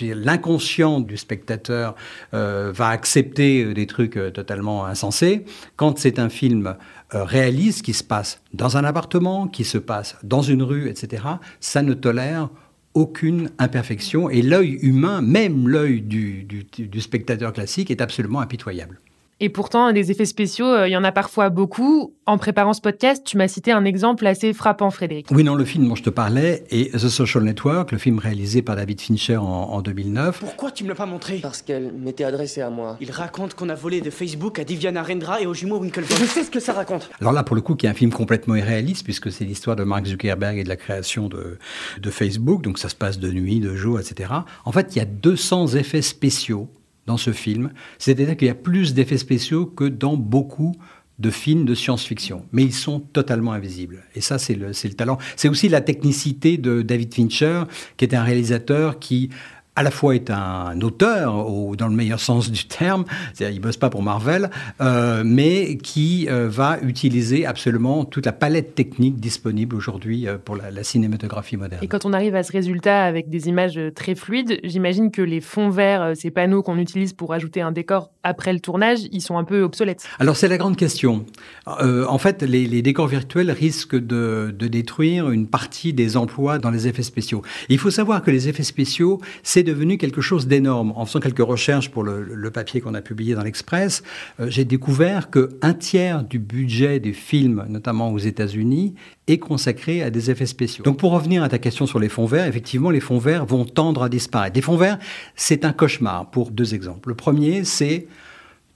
l'inconscient 0.00 1.00
du 1.00 1.16
spectateur 1.16 1.94
euh, 2.34 2.72
va 2.74 2.88
accepter 2.88 3.72
des 3.74 3.86
trucs 3.86 4.16
euh, 4.16 4.30
totalement 4.30 4.86
insensés. 4.86 5.44
Quand 5.76 5.98
c'est 5.98 6.18
un 6.18 6.28
film 6.28 6.76
réaliste 7.10 7.82
qui 7.82 7.92
se 7.92 8.04
passe 8.04 8.40
dans 8.54 8.76
un 8.76 8.84
appartement, 8.84 9.46
qui 9.46 9.64
se 9.64 9.78
passe 9.78 10.16
dans 10.22 10.42
une 10.42 10.62
rue, 10.62 10.88
etc., 10.88 11.24
ça 11.60 11.82
ne 11.82 11.94
tolère 11.94 12.48
aucune 12.94 13.50
imperfection 13.58 14.28
et 14.28 14.42
l'œil 14.42 14.78
humain, 14.82 15.22
même 15.22 15.68
l'œil 15.68 16.00
du, 16.02 16.44
du 16.44 17.00
spectateur 17.00 17.52
classique, 17.52 17.90
est 17.90 18.00
absolument 18.00 18.40
impitoyable. 18.40 19.00
Et 19.44 19.48
pourtant, 19.48 19.92
des 19.92 20.12
effets 20.12 20.24
spéciaux, 20.24 20.66
euh, 20.66 20.88
il 20.88 20.92
y 20.92 20.96
en 20.96 21.02
a 21.02 21.10
parfois 21.10 21.50
beaucoup. 21.50 22.14
En 22.26 22.38
préparant 22.38 22.74
ce 22.74 22.80
podcast, 22.80 23.24
tu 23.26 23.36
m'as 23.36 23.48
cité 23.48 23.72
un 23.72 23.84
exemple 23.84 24.24
assez 24.24 24.52
frappant, 24.52 24.92
Frédéric. 24.92 25.26
Oui, 25.32 25.42
non, 25.42 25.56
le 25.56 25.64
film 25.64 25.88
dont 25.88 25.96
je 25.96 26.04
te 26.04 26.10
parlais 26.10 26.62
est 26.70 26.92
The 26.92 27.08
Social 27.08 27.42
Network, 27.42 27.90
le 27.90 27.98
film 27.98 28.20
réalisé 28.20 28.62
par 28.62 28.76
David 28.76 29.00
Fincher 29.00 29.38
en, 29.38 29.82
2009. 29.82 30.38
Pourquoi 30.38 30.70
tu 30.70 30.84
me 30.84 30.90
l'as 30.90 30.94
pas 30.94 31.06
montré? 31.06 31.40
Parce 31.42 31.60
qu'elle 31.60 31.92
m'était 31.92 32.22
adressée 32.22 32.60
à 32.60 32.70
moi. 32.70 32.96
Il 33.00 33.10
raconte 33.10 33.54
qu'on 33.54 33.68
a 33.68 33.74
volé 33.74 34.00
de 34.00 34.10
Facebook 34.10 34.60
à 34.60 34.64
Diviana 34.64 35.02
Rendra 35.02 35.40
et 35.42 35.46
aux 35.46 35.54
jumeaux 35.54 35.80
Winklevoss. 35.80 36.20
Je 36.20 36.24
sais 36.24 36.44
ce 36.44 36.50
que 36.52 36.60
ça 36.60 36.72
raconte. 36.72 37.10
Alors 37.20 37.32
là, 37.32 37.42
pour 37.42 37.56
le 37.56 37.62
coup, 37.62 37.74
qui 37.74 37.86
est 37.86 37.88
un 37.88 37.94
film 37.94 38.12
complètement 38.12 38.54
irréaliste, 38.54 39.02
puisque 39.02 39.32
c'est 39.32 39.44
l'histoire 39.44 39.74
de 39.74 39.82
Mark 39.82 40.06
Zuckerberg 40.06 40.56
et 40.58 40.62
de 40.62 40.68
la 40.68 40.76
création 40.76 41.26
de, 41.26 41.58
de 42.00 42.10
Facebook. 42.10 42.62
Donc 42.62 42.78
ça 42.78 42.88
se 42.88 42.94
passe 42.94 43.18
de 43.18 43.32
nuit, 43.32 43.58
de 43.58 43.74
jour, 43.74 43.98
etc. 43.98 44.32
En 44.64 44.70
fait, 44.70 44.94
il 44.94 44.98
y 44.98 45.02
a 45.02 45.06
200 45.06 45.74
effets 45.74 46.02
spéciaux 46.02 46.68
dans 47.06 47.16
ce 47.16 47.32
film. 47.32 47.72
C'est-à-dire 47.98 48.36
qu'il 48.36 48.48
y 48.48 48.50
a 48.50 48.54
plus 48.54 48.94
d'effets 48.94 49.18
spéciaux 49.18 49.66
que 49.66 49.84
dans 49.84 50.16
beaucoup 50.16 50.74
de 51.18 51.30
films 51.30 51.64
de 51.64 51.74
science-fiction, 51.74 52.44
mais 52.52 52.64
ils 52.64 52.72
sont 52.72 53.00
totalement 53.00 53.52
invisibles. 53.52 54.02
Et 54.14 54.20
ça, 54.20 54.38
c'est 54.38 54.54
le, 54.54 54.68
le 54.68 54.94
talent. 54.94 55.18
C'est 55.36 55.48
aussi 55.48 55.68
la 55.68 55.80
technicité 55.80 56.58
de 56.58 56.82
David 56.82 57.14
Fincher, 57.14 57.64
qui 57.96 58.04
est 58.04 58.14
un 58.14 58.22
réalisateur 58.22 58.98
qui 58.98 59.30
à 59.74 59.82
la 59.82 59.90
fois 59.90 60.14
est 60.14 60.30
un 60.30 60.78
auteur, 60.82 61.34
dans 61.76 61.88
le 61.88 61.94
meilleur 61.94 62.20
sens 62.20 62.50
du 62.50 62.66
terme, 62.66 63.04
c'est-à-dire 63.32 63.56
il 63.56 63.60
bosse 63.60 63.78
pas 63.78 63.88
pour 63.88 64.02
Marvel, 64.02 64.50
euh, 64.80 65.22
mais 65.24 65.78
qui 65.78 66.26
euh, 66.28 66.48
va 66.48 66.78
utiliser 66.82 67.46
absolument 67.46 68.04
toute 68.04 68.26
la 68.26 68.32
palette 68.32 68.74
technique 68.74 69.16
disponible 69.16 69.74
aujourd'hui 69.74 70.28
euh, 70.28 70.36
pour 70.36 70.56
la, 70.56 70.82
cinématographie 70.82 71.56
moderne. 71.56 71.82
Et 71.82 71.88
quand 71.88 72.04
on 72.04 72.12
arrive 72.12 72.34
à 72.34 72.42
ce 72.42 72.52
résultat 72.52 73.04
avec 73.04 73.30
des 73.30 73.48
images 73.48 73.80
très 73.94 74.14
fluides, 74.14 74.58
j'imagine 74.64 75.10
que 75.10 75.22
les 75.22 75.40
fonds 75.40 75.70
verts, 75.70 76.12
ces 76.16 76.30
panneaux 76.30 76.62
qu'on 76.62 76.76
utilise 76.76 77.12
pour 77.12 77.32
ajouter 77.32 77.60
un 77.60 77.72
décor 77.72 78.10
après 78.24 78.52
le 78.52 78.60
tournage, 78.60 78.98
ils 79.12 79.20
sont 79.20 79.38
un 79.38 79.44
peu 79.44 79.62
obsolètes. 79.62 80.04
Alors 80.18 80.36
c'est 80.36 80.48
la 80.48 80.58
grande 80.58 80.76
question. 80.76 81.24
en 81.66 82.18
fait, 82.18 82.42
les, 82.42 82.82
décors 82.82 83.06
virtuels 83.06 83.50
risquent 83.52 83.96
de, 83.96 84.52
de, 84.56 84.66
détruire 84.66 85.30
une 85.30 85.46
partie 85.46 85.92
des 85.92 86.16
emplois 86.16 86.58
dans 86.58 86.70
les 86.70 86.88
effets 86.88 87.04
spéciaux. 87.04 87.42
il 87.68 87.78
faut 87.78 87.90
savoir 87.90 88.22
que 88.22 88.30
les 88.30 88.48
effets 88.48 88.64
spéciaux, 88.64 89.20
c'est 89.42 89.61
devenu 89.64 89.98
quelque 89.98 90.20
chose 90.20 90.46
d'énorme. 90.46 90.92
En 90.96 91.06
faisant 91.06 91.20
quelques 91.20 91.40
recherches 91.40 91.90
pour 91.90 92.02
le, 92.04 92.50
papier 92.50 92.80
qu'on 92.80 92.94
a 92.94 93.00
publié 93.00 93.34
dans 93.34 93.42
l'Express, 93.42 94.02
euh, 94.38 94.46
j'ai 94.48 94.64
découvert 94.64 95.30
qu'un 95.30 95.74
tiers 95.74 96.22
du 96.22 96.38
budget 96.38 97.00
des 97.00 97.12
films, 97.12 97.64
notamment 97.68 98.12
aux 98.12 98.18
États-Unis, 98.18 98.94
est 99.26 99.38
consacré 99.38 100.02
à 100.02 100.10
des 100.10 100.30
effets 100.30 100.46
spéciaux. 100.46 100.84
Donc 100.84 100.98
pour 100.98 101.12
revenir 101.12 101.42
à 101.42 101.48
ta 101.48 101.58
question 101.58 101.86
sur 101.86 101.98
les 101.98 102.08
fonds 102.08 102.26
verts, 102.26 102.46
effectivement, 102.46 102.90
les 102.90 103.00
fonds 103.00 103.18
verts 103.18 103.46
vont 103.46 103.64
tendre 103.64 104.02
à 104.02 104.08
disparaître. 104.08 104.56
Les 104.56 104.62
fonds 104.62 104.76
verts, 104.76 104.98
c'est 105.34 105.64
un 105.64 105.72
cauchemar 105.72 106.30
pour 106.30 106.50
deux 106.50 106.74
exemples. 106.74 107.08
Le 107.08 107.14
premier, 107.14 107.64
c'est 107.64 108.06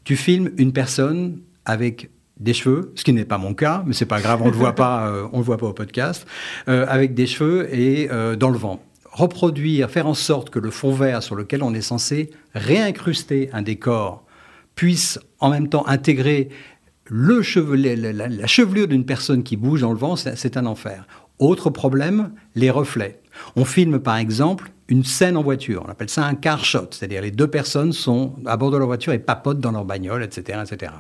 tu 0.04 0.16
filmes 0.16 0.50
une 0.56 0.72
personne 0.72 1.40
avec 1.64 2.10
des 2.38 2.54
cheveux, 2.54 2.92
ce 2.94 3.04
qui 3.04 3.12
n'est 3.12 3.24
pas 3.24 3.38
mon 3.38 3.54
cas, 3.54 3.82
mais 3.86 3.92
c'est 3.92 4.06
pas 4.06 4.20
grave, 4.20 4.42
on 4.42 4.46
le 4.46 4.56
voit 4.56 4.74
pas, 4.74 5.08
euh, 5.10 5.26
on 5.32 5.38
le 5.38 5.44
voit 5.44 5.56
pas 5.56 5.66
au 5.66 5.72
podcast, 5.72 6.26
euh, 6.68 6.86
avec 6.88 7.14
des 7.14 7.26
cheveux 7.26 7.74
et 7.74 8.08
dans 8.38 8.50
le 8.50 8.58
vent 8.58 8.82
reproduire, 9.16 9.90
faire 9.90 10.06
en 10.06 10.14
sorte 10.14 10.50
que 10.50 10.58
le 10.58 10.70
fond 10.70 10.92
vert 10.92 11.23
sur 11.23 11.35
lequel 11.35 11.62
on 11.62 11.73
est 11.73 11.80
censé 11.80 12.30
réincruster 12.54 13.49
un 13.54 13.62
décor 13.62 14.25
puisse 14.75 15.18
en 15.40 15.49
même 15.49 15.68
temps 15.68 15.87
intégrer 15.87 16.50
le 17.06 17.40
la, 17.40 18.46
chevelure 18.46 18.88
d'une 18.88 19.06
personne 19.06 19.42
qui 19.42 19.56
bouge 19.56 19.80
dans 19.80 19.92
le 19.92 19.99
vent, 19.99 20.16
c'est 20.16 20.56
un 20.56 20.66
enfer. 20.66 21.06
Autre 21.38 21.70
problème, 21.70 22.32
les 22.54 22.70
reflets. 22.70 23.20
On 23.54 23.64
filme 23.64 24.00
par 24.00 24.16
exemple 24.16 24.70
une 24.88 25.04
scène 25.04 25.37
en 25.37 25.42
voiture, 25.42 25.82
on 25.87 25.90
appelle 25.90 26.11
ça 26.11 26.26
un 26.26 26.35
car 26.35 26.64
shot, 26.64 26.88
c'est-à-dire 26.90 27.23
les 27.23 27.30
deux 27.30 27.49
personnes 27.49 27.92
sont 27.92 28.35
à 28.44 28.56
bord 28.56 28.70
de 28.70 28.76
leur 28.76 28.87
voiture 28.87 29.12
et 29.14 29.18
papotent 29.18 29.61
dans 29.61 29.73
leur 29.73 29.85
bagnole, 29.85 30.23
etc. 30.23 30.61
etc. 30.62 30.92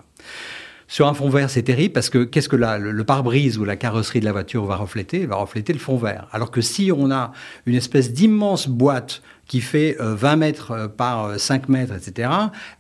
Sur 0.88 1.08
un 1.08 1.14
fond 1.14 1.28
vert, 1.28 1.50
c'est 1.50 1.62
terrible 1.62 1.92
parce 1.92 2.10
que 2.10 2.22
qu'est-ce 2.24 2.48
que 2.48 2.56
le, 2.56 3.04
pare-brise 3.04 3.58
ou 3.58 3.64
la 3.64 3.76
carrosserie 3.76 4.20
de 4.20 4.24
la 4.24 4.32
voiture 4.32 4.64
va 4.64 4.76
refléter? 4.76 5.26
Va 5.26 5.36
refléter 5.36 5.72
le 5.72 5.80
fond 5.80 5.96
vert. 5.96 6.28
Alors 6.32 6.50
que 6.50 6.60
si 6.60 6.92
on 6.92 7.10
a 7.10 7.32
une 7.66 7.74
espèce 7.74 8.12
d'immense 8.12 8.68
boîte 8.68 9.22
qui 9.48 9.60
fait 9.60 9.96
20 9.98 10.32
euh, 10.32 10.36
mètres 10.36 10.70
euh, 10.72 10.88
par 10.88 11.38
5 11.38 11.62
euh, 11.62 11.72
mètres, 11.72 11.94
etc., 11.94 12.30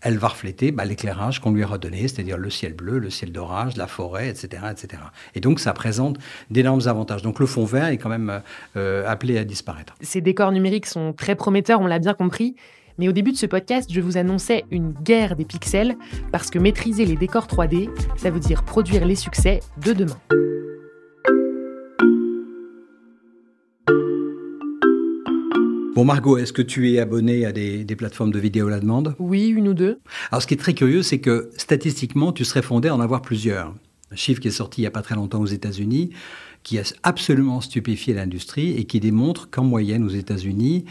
elle 0.00 0.18
va 0.18 0.28
refléter 0.28 0.72
bah, 0.72 0.84
l'éclairage 0.84 1.40
qu'on 1.40 1.52
lui 1.52 1.62
a 1.62 1.66
redonné, 1.66 2.02
c'est-à-dire 2.02 2.38
le 2.38 2.50
ciel 2.50 2.74
bleu, 2.74 2.98
le 2.98 3.10
ciel 3.10 3.32
d'orage, 3.32 3.76
la 3.76 3.86
forêt, 3.86 4.28
etc., 4.28 4.62
etc. 4.70 5.02
Et 5.34 5.40
donc, 5.40 5.60
ça 5.60 5.72
présente 5.72 6.18
d'énormes 6.50 6.86
avantages. 6.86 7.22
Donc, 7.22 7.38
le 7.38 7.46
fond 7.46 7.64
vert 7.64 7.86
est 7.86 7.98
quand 7.98 8.08
même 8.08 8.40
appelé 9.06 9.38
à 9.38 9.44
disparaître. 9.44 9.94
Ces 10.00 10.20
décors 10.20 10.52
numériques 10.52 10.86
sont 10.86 11.12
très 11.12 11.34
prometteurs, 11.34 11.80
on 11.80 11.86
l'a 11.86 11.98
bien 11.98 12.14
compris. 12.14 12.56
Mais 12.98 13.08
au 13.08 13.12
début 13.12 13.32
de 13.32 13.36
ce 13.36 13.46
podcast, 13.46 13.90
je 13.92 14.00
vous 14.00 14.16
annonçais 14.16 14.64
une 14.70 14.92
guerre 14.92 15.36
des 15.36 15.44
pixels 15.44 15.96
parce 16.32 16.50
que 16.50 16.58
maîtriser 16.58 17.04
les 17.04 17.16
décors 17.16 17.46
3D, 17.46 17.90
ça 18.16 18.30
veut 18.30 18.40
dire 18.40 18.64
produire 18.64 19.04
les 19.04 19.16
succès 19.16 19.60
de 19.84 19.92
demain. 19.92 20.18
Bon 25.94 26.04
Margot, 26.04 26.36
est-ce 26.36 26.52
que 26.52 26.62
tu 26.62 26.92
es 26.92 26.98
abonné 26.98 27.46
à 27.46 27.52
des, 27.52 27.84
plateformes 27.96 28.30
de 28.30 28.38
vidéo 28.38 28.68
à 28.68 28.70
la 28.70 28.80
demande? 28.80 29.14
Oui, 29.18 29.48
une 29.48 29.68
ou 29.68 29.74
deux. 29.74 29.98
Alors 30.30 30.42
ce 30.42 30.46
qui 30.46 30.54
est 30.54 30.58
très 30.58 30.74
curieux, 30.74 31.02
c'est 31.02 31.20
que 31.20 31.50
statistiquement, 31.56 32.32
tu 32.32 32.44
serais 32.44 32.62
fondé 32.62 32.88
à 32.88 32.94
en 32.94 33.00
avoir 33.00 33.22
plusieurs. 33.22 33.74
Un 34.10 34.16
chiffre 34.16 34.40
qui 34.40 34.48
est 34.48 34.52
sorti 34.52 34.80
il 34.80 34.84
n'y 34.84 34.88
a 34.88 34.90
pas 34.90 35.02
très 35.02 35.14
longtemps 35.14 35.40
aux 35.40 35.46
États-Unis, 35.46 36.10
qui 36.62 36.78
a 36.78 36.82
absolument 37.02 37.60
stupéfié 37.60 38.12
l'industrie 38.14 38.72
et 38.72 38.84
qui 38.84 39.00
démontre 39.00 39.50
qu'en 39.50 39.64
moyenne 39.64 40.04
aux 40.04 40.10
États-Unis, 40.10 40.84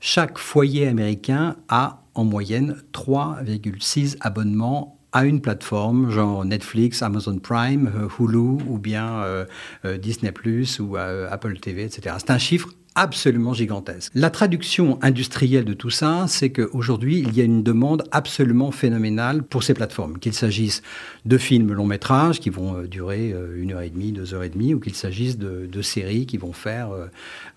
chaque 0.00 0.38
foyer 0.38 0.86
américain 0.86 1.56
a 1.68 2.02
en 2.14 2.24
moyenne 2.24 2.76
3,6 2.92 4.16
abonnements 4.20 4.98
à 5.12 5.24
une 5.24 5.40
plateforme, 5.40 6.10
genre 6.10 6.44
Netflix, 6.44 7.02
Amazon 7.02 7.38
Prime, 7.38 7.90
euh, 7.96 8.08
Hulu 8.18 8.62
ou 8.68 8.78
bien 8.78 9.22
euh, 9.22 9.46
euh, 9.84 9.96
Disney⁇ 9.96 10.30
ou 10.80 10.96
Apple 10.96 11.58
TV, 11.58 11.84
etc. 11.84 12.16
C'est 12.18 12.30
un 12.30 12.38
chiffre 12.38 12.68
absolument 12.94 13.54
gigantesque. 13.54 14.10
La 14.14 14.30
traduction 14.30 14.98
industrielle 15.02 15.64
de 15.64 15.74
tout 15.74 15.90
ça, 15.90 16.26
c'est 16.28 16.50
qu'aujourd'hui, 16.50 17.20
il 17.20 17.36
y 17.36 17.40
a 17.40 17.44
une 17.44 17.62
demande 17.62 18.04
absolument 18.10 18.70
phénoménale 18.70 19.42
pour 19.42 19.62
ces 19.62 19.74
plateformes, 19.74 20.18
qu'il 20.18 20.32
s'agisse 20.32 20.82
de 21.24 21.38
films 21.38 21.72
long 21.72 21.86
métrage 21.86 22.40
qui 22.40 22.50
vont 22.50 22.76
euh, 22.76 22.86
durer 22.86 23.32
euh, 23.32 23.60
une 23.60 23.72
heure 23.72 23.82
et 23.82 23.90
demie, 23.90 24.12
deux 24.12 24.34
heures 24.34 24.42
et 24.42 24.48
demie, 24.48 24.74
ou 24.74 24.80
qu'il 24.80 24.94
s'agisse 24.94 25.38
de, 25.38 25.68
séries 25.82 26.26
qui 26.26 26.38
vont 26.38 26.52
faire 26.52 26.88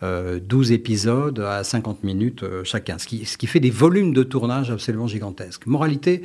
12 0.01 0.03
euh, 0.03 0.73
épisodes 0.73 1.39
à 1.39 1.63
50 1.63 2.03
minutes 2.03 2.45
chacun, 2.63 2.97
ce 2.99 3.07
qui 3.07 3.47
fait 3.47 3.59
des 3.59 3.71
volumes 3.71 4.13
de 4.13 4.21
tournage 4.21 4.69
absolument 4.69 5.07
gigantesques. 5.07 5.65
Moralité, 5.65 6.21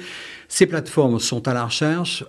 ces 0.49 0.67
plateformes 0.67 1.19
sont 1.19 1.49
à 1.49 1.55
la 1.55 1.65
recherche 1.65 2.23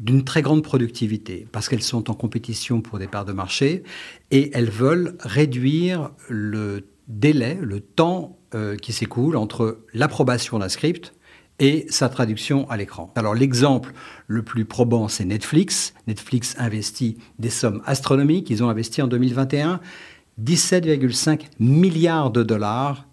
d'une 0.00 0.24
très 0.24 0.42
grande 0.42 0.62
productivité, 0.62 1.46
parce 1.52 1.68
qu'elles 1.68 1.82
sont 1.82 2.10
en 2.10 2.14
compétition 2.14 2.80
pour 2.80 2.98
des 2.98 3.06
parts 3.06 3.24
de 3.24 3.32
marché, 3.32 3.82
et 4.30 4.50
elles 4.54 4.70
veulent 4.70 5.16
réduire 5.20 6.10
le 6.28 6.86
délai, 7.08 7.58
le 7.60 7.80
temps 7.80 8.38
euh, 8.54 8.76
qui 8.76 8.92
s'écoule 8.92 9.36
entre 9.36 9.78
l'approbation 9.94 10.58
d'un 10.58 10.68
script 10.68 11.12
et 11.58 11.86
sa 11.88 12.08
traduction 12.08 12.68
à 12.68 12.76
l'écran. 12.76 13.12
Alors 13.16 13.34
l'exemple 13.34 13.92
le 14.26 14.42
plus 14.42 14.64
probant, 14.64 15.08
c'est 15.08 15.24
Netflix. 15.24 15.94
Netflix 16.06 16.54
investit 16.58 17.16
des 17.38 17.50
sommes 17.50 17.82
astronomiques. 17.86 18.50
Ils 18.50 18.62
ont 18.62 18.68
investi 18.68 19.00
en 19.00 19.06
2021 19.06 19.80
17,5 20.42 21.46
milliards 21.58 22.30
de 22.30 22.42
dollars 22.42 23.06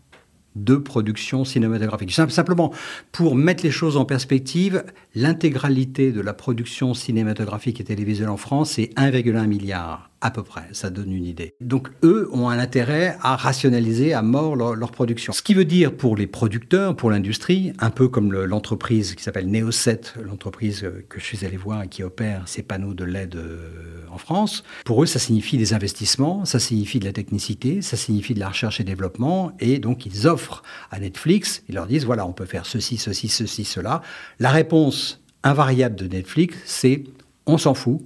de 0.56 0.76
production 0.76 1.46
cinématographique. 1.46 2.12
Simplement, 2.12 2.74
pour 3.12 3.36
mettre 3.36 3.64
les 3.64 3.72
choses 3.72 3.98
en 3.98 4.06
perspective, 4.06 4.84
l'intégralité 5.16 6.12
de 6.12 6.22
la 6.22 6.34
production 6.34 6.94
cinématographique 6.94 7.82
et 7.82 7.84
télévisuelle 7.84 8.30
en 8.30 8.38
France, 8.38 8.72
c'est 8.72 8.92
1,1 8.96 9.48
milliard 9.48 10.13
à 10.24 10.32
peu 10.32 10.42
près, 10.42 10.64
ça 10.72 10.90
donne 10.90 11.12
une 11.12 11.26
idée. 11.26 11.54
Donc 11.60 11.90
eux 12.02 12.30
ont 12.32 12.48
un 12.48 12.58
intérêt 12.58 13.18
à 13.22 13.36
rationaliser 13.36 14.14
à 14.14 14.22
mort 14.22 14.56
leur, 14.56 14.92
production. 14.92 15.34
Ce 15.34 15.42
qui 15.42 15.54
veut 15.54 15.66
dire 15.66 15.96
pour 15.96 16.16
les 16.16 16.28
producteurs, 16.28 16.96
pour 16.96 17.12
l'industrie, 17.12 17.74
un 17.80 17.90
peu 17.90 18.08
comme 18.08 18.32
l'entreprise 18.32 19.16
qui 19.16 19.24
s'appelle 19.24 19.52
Neoset, 19.52 20.02
l'entreprise 20.22 20.90
que 21.10 21.20
je 21.20 21.26
suis 21.26 21.46
allé 21.46 21.58
voir 21.58 21.84
et 21.84 21.90
qui 21.90 22.04
opère 22.04 22.48
ces 22.48 22.64
panneaux 22.64 22.94
de 22.94 23.04
LED 23.04 23.36
euh, 23.36 24.06
en 24.12 24.18
France, 24.18 24.64
pour 24.86 25.04
eux 25.04 25.06
ça 25.06 25.20
signifie 25.20 25.58
des 25.58 25.74
investissements, 25.74 26.46
ça 26.46 26.60
signifie 26.60 27.00
de 27.00 27.06
la 27.06 27.12
technicité, 27.12 27.82
ça 27.82 27.98
signifie 27.98 28.34
de 28.34 28.40
la 28.40 28.48
recherche 28.48 28.80
et 28.80 28.86
développement, 28.86 29.52
et 29.60 29.80
donc 29.80 30.06
ils 30.06 30.26
offrent 30.26 30.64
à 30.90 31.00
Netflix, 31.00 31.64
ils 31.68 31.76
leur 31.76 31.88
disent 31.88 32.06
voilà 32.06 32.26
on 32.26 32.34
peut 32.34 32.46
faire 32.46 32.66
ceci, 32.66 32.96
ceci, 32.96 33.28
ceci, 33.28 33.66
cela. 33.66 34.02
La 34.40 34.52
réponse 34.52 35.22
invariable 35.44 35.96
de 35.96 36.08
Netflix, 36.08 36.56
c'est 36.66 37.04
on 37.46 37.58
s'en 37.58 37.74
fout, 37.74 38.00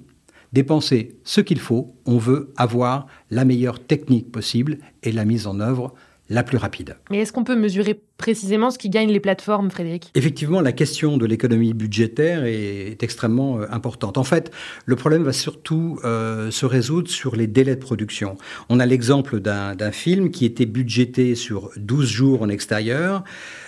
dépenser 0.57 1.19
ce 1.23 1.39
qu'il 1.39 1.59
faut, 1.59 1.93
on 2.07 2.17
veut 2.17 2.51
avoir 2.57 3.05
la 3.29 3.45
meilleure 3.45 3.79
technique 3.79 4.31
possible 4.31 4.79
et 5.03 5.11
la 5.11 5.23
mise 5.23 5.45
en 5.45 5.59
œuvre 5.59 5.93
la 6.29 6.41
plus 6.41 6.57
rapide. 6.57 6.97
Mais 7.11 7.19
est-ce 7.19 7.31
qu'on 7.31 7.43
peut 7.43 7.55
mesurer 7.55 8.01
précisément 8.17 8.71
ce 8.71 8.77
qui 8.77 8.89
gagne 8.89 9.09
les 9.09 9.19
plateformes, 9.19 9.69
Frédéric 9.69 10.11
Effectivement, 10.15 10.61
la 10.61 10.71
question 10.71 11.17
de 11.17 11.25
l'économie 11.25 11.73
budgétaire 11.73 12.43
est, 12.45 13.01
extrêmement 13.03 13.59
euh, 13.59 13.65
importante. 13.69 14.17
En 14.17 14.23
fait, 14.23 14.51
le 14.85 14.95
problème 14.95 15.23
va 15.23 15.33
surtout 15.33 15.99
euh, 16.03 16.49
se 16.49 16.65
résoudre 16.65 17.09
sur 17.09 17.35
les 17.35 17.47
délais 17.47 17.75
de 17.75 17.81
production. 17.81 18.37
On 18.69 18.79
a 18.79 18.85
l'exemple 18.85 19.39
d'un 19.39 19.91
film 19.91 20.31
qui 20.31 20.45
était 20.45 20.65
budgété 20.65 21.35
sur 21.35 21.69
12 21.77 22.07
jours 22.07 22.41
en 22.41 22.49
extérieur 22.49 23.23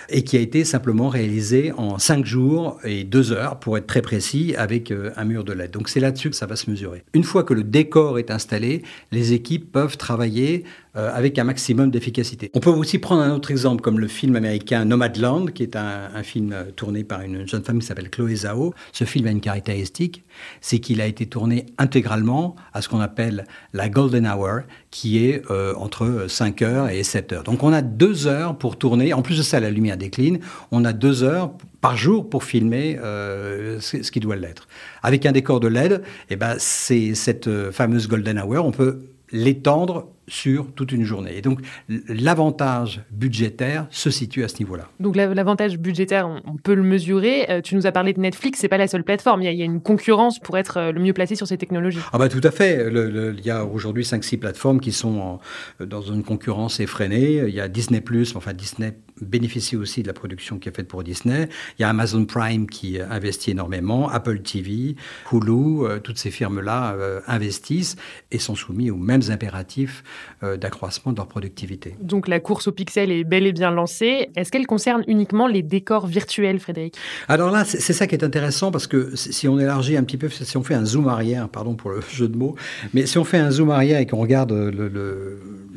et 0.08 0.24
qui 0.24 0.36
a 0.36 0.40
été 0.40 0.64
simplement 0.64 1.08
réalisé 1.08 1.72
en 1.76 1.98
5 1.98 2.24
jours 2.24 2.80
et 2.82 3.04
2 3.04 3.32
heures, 3.32 3.60
pour 3.60 3.78
être 3.78 3.86
très 3.86 4.02
précis, 4.02 4.54
avec 4.58 4.90
euh, 4.90 5.12
un 5.16 5.24
mur 5.24 5.44
de 5.44 5.52
LED. 5.52 5.70
Donc 5.70 5.88
c'est 5.88 6.00
là-dessus 6.00 6.30
que 6.30 6.36
ça 6.36 6.46
va 6.46 6.56
se 6.56 6.68
mesurer. 6.68 7.04
Une 7.14 7.24
fois 7.24 7.44
que 7.44 7.54
le 7.54 7.62
décor 7.62 8.18
est 8.18 8.32
installé, 8.32 8.82
les 9.12 9.32
équipes 9.32 9.70
peuvent 9.70 9.96
travailler 9.96 10.64
avec 10.92 11.38
un 11.38 11.44
maximum 11.44 11.92
d'efficacité. 11.92 12.50
On 12.52 12.58
peut 12.58 12.70
aussi 12.70 12.98
prendre 12.98 13.22
un 13.22 13.32
autre 13.32 13.52
exemple 13.52 13.80
comme 13.80 14.00
le 14.00 14.08
film 14.08 14.34
américain 14.40 14.86
Nomadland, 14.86 15.46
qui 15.52 15.62
est 15.62 15.76
un, 15.76 16.22
film 16.22 16.52
euh, 16.52 16.70
tourné 16.74 17.04
par 17.04 17.20
une 17.20 17.46
jeune 17.46 17.62
femme 17.62 17.78
qui 17.78 17.86
s'appelle 17.86 18.08
Chloé 18.08 18.34
Zhao. 18.36 18.72
Ce 18.92 19.04
film 19.04 19.26
a 19.26 19.30
une 19.30 19.40
caractéristique, 19.40 20.24
c'est 20.62 20.78
qu'il 20.78 21.02
a 21.02 21.06
été 21.06 21.26
tourné 21.26 21.66
intégralement 21.76 22.56
à 22.72 22.80
ce 22.80 22.88
qu'on 22.88 23.00
appelle 23.00 23.44
la 23.74 23.90
golden 23.90 24.26
hour, 24.26 24.60
qui 24.90 25.24
est 25.26 25.42
euh, 25.50 25.74
entre 25.76 26.26
5 26.28 26.62
heures 26.62 26.88
et 26.88 27.02
7 27.02 27.32
heures. 27.34 27.42
Donc 27.44 27.62
on 27.62 27.72
a 27.72 27.82
deux 27.82 28.26
heures 28.26 28.56
pour 28.56 28.78
tourner. 28.78 29.12
En 29.12 29.20
plus 29.20 29.36
de 29.36 29.42
ça, 29.42 29.60
la 29.60 29.70
lumière 29.70 29.98
décline. 29.98 30.40
On 30.70 30.84
a 30.86 30.94
deux 30.94 31.22
heures 31.22 31.52
par 31.82 31.96
jour 31.96 32.28
pour 32.28 32.44
filmer 32.44 32.98
ce 33.00 34.10
qui 34.10 34.20
doit 34.20 34.36
l'être. 34.36 34.68
Avec 35.02 35.24
un 35.24 35.32
décor 35.32 35.60
de 35.60 35.68
LED, 35.68 36.02
eh 36.28 36.36
ben, 36.36 36.56
c'est 36.58 37.14
cette 37.14 37.48
fameuse 37.70 38.06
golden 38.06 38.38
hour. 38.38 38.66
On 38.66 38.70
peut 38.70 39.00
l'étendre 39.32 40.08
sur 40.28 40.72
toute 40.72 40.92
une 40.92 41.04
journée. 41.04 41.36
Et 41.36 41.42
donc, 41.42 41.60
l'avantage 42.08 43.02
budgétaire 43.10 43.86
se 43.90 44.10
situe 44.10 44.44
à 44.44 44.48
ce 44.48 44.58
niveau-là. 44.58 44.88
Donc, 45.00 45.16
l'avantage 45.16 45.78
budgétaire, 45.78 46.28
on 46.28 46.56
peut 46.56 46.74
le 46.74 46.82
mesurer. 46.82 47.50
Euh, 47.50 47.60
tu 47.60 47.74
nous 47.74 47.86
as 47.86 47.92
parlé 47.92 48.12
de 48.12 48.20
Netflix, 48.20 48.60
c'est 48.60 48.68
pas 48.68 48.78
la 48.78 48.86
seule 48.86 49.02
plateforme. 49.02 49.42
Il 49.42 49.52
y, 49.52 49.62
a, 49.62 49.64
une 49.64 49.80
concurrence 49.80 50.38
pour 50.38 50.56
être 50.56 50.76
euh, 50.76 50.92
le 50.92 51.00
mieux 51.00 51.12
placé 51.12 51.34
sur 51.34 51.48
ces 51.48 51.58
technologies. 51.58 51.98
Ah 52.12 52.18
bah 52.18 52.28
tout 52.28 52.40
à 52.44 52.50
fait. 52.50 52.86
il 52.90 53.44
y 53.44 53.50
a 53.50 53.64
aujourd'hui 53.64 54.04
5-6 54.04 54.38
plateformes 54.38 54.80
qui 54.80 54.92
sont 54.92 55.40
dans 55.80 56.02
une 56.02 56.22
concurrence 56.22 56.80
effrénée. 56.80 57.42
Il 57.48 57.54
y 57.54 57.60
a 57.60 57.68
Disney+, 57.68 58.02
enfin 58.36 58.52
Disney 58.52 58.94
bénéficie 59.22 59.76
aussi 59.76 60.02
de 60.02 60.06
la 60.06 60.12
production 60.12 60.58
qui 60.58 60.68
est 60.68 60.76
faite 60.76 60.88
pour 60.88 61.02
Disney. 61.02 61.48
Il 61.78 61.82
y 61.82 61.84
a 61.84 61.88
Amazon 61.88 62.24
Prime 62.24 62.66
qui 62.68 63.00
investit 63.00 63.52
énormément, 63.52 64.08
Apple 64.08 64.40
TV, 64.40 64.96
Hulu, 65.32 65.84
euh, 65.84 65.98
toutes 65.98 66.18
ces 66.18 66.30
firmes-là 66.30 66.96
investissent 67.26 67.96
et 68.30 68.38
sont 68.38 68.54
soumis 68.54 68.90
aux 68.90 68.96
mêmes 68.96 69.22
impératifs 69.28 70.02
euh, 70.42 70.56
d'accroissement 70.56 71.12
de 71.12 71.16
leur 71.18 71.26
productivité. 71.26 71.96
Donc 72.00 72.28
la 72.28 72.40
course 72.40 72.68
au 72.68 72.72
pixel 72.72 73.10
est 73.10 73.24
bel 73.24 73.46
et 73.46 73.52
bien 73.52 73.70
lancée. 73.70 74.30
Est-ce 74.36 74.50
qu'elle 74.50 74.66
concerne 74.66 75.04
uniquement 75.06 75.46
les 75.46 75.62
décors 75.62 76.06
virtuels, 76.06 76.60
Frédéric? 76.60 76.96
Alors 77.28 77.50
là, 77.50 77.64
c'est 77.64 77.92
ça 77.92 78.06
qui 78.06 78.14
est 78.14 78.24
intéressant 78.24 78.70
parce 78.70 78.86
que 78.86 79.14
si 79.16 79.48
on 79.48 79.58
élargit 79.58 79.96
un 79.96 80.04
petit 80.04 80.16
peu, 80.16 80.28
si 80.28 80.56
on 80.56 80.62
fait 80.62 80.74
un 80.74 80.84
zoom 80.84 81.08
arrière, 81.08 81.48
pardon 81.48 81.74
pour 81.74 81.90
le 81.90 82.00
jeu 82.12 82.28
de 82.28 82.36
mots, 82.36 82.56
mais 82.94 83.06
si 83.06 83.18
on 83.18 83.24
fait 83.24 83.38
un 83.38 83.50
zoom 83.50 83.70
arrière 83.70 84.00
et 84.00 84.06
qu'on 84.06 84.18
regarde 84.18 84.52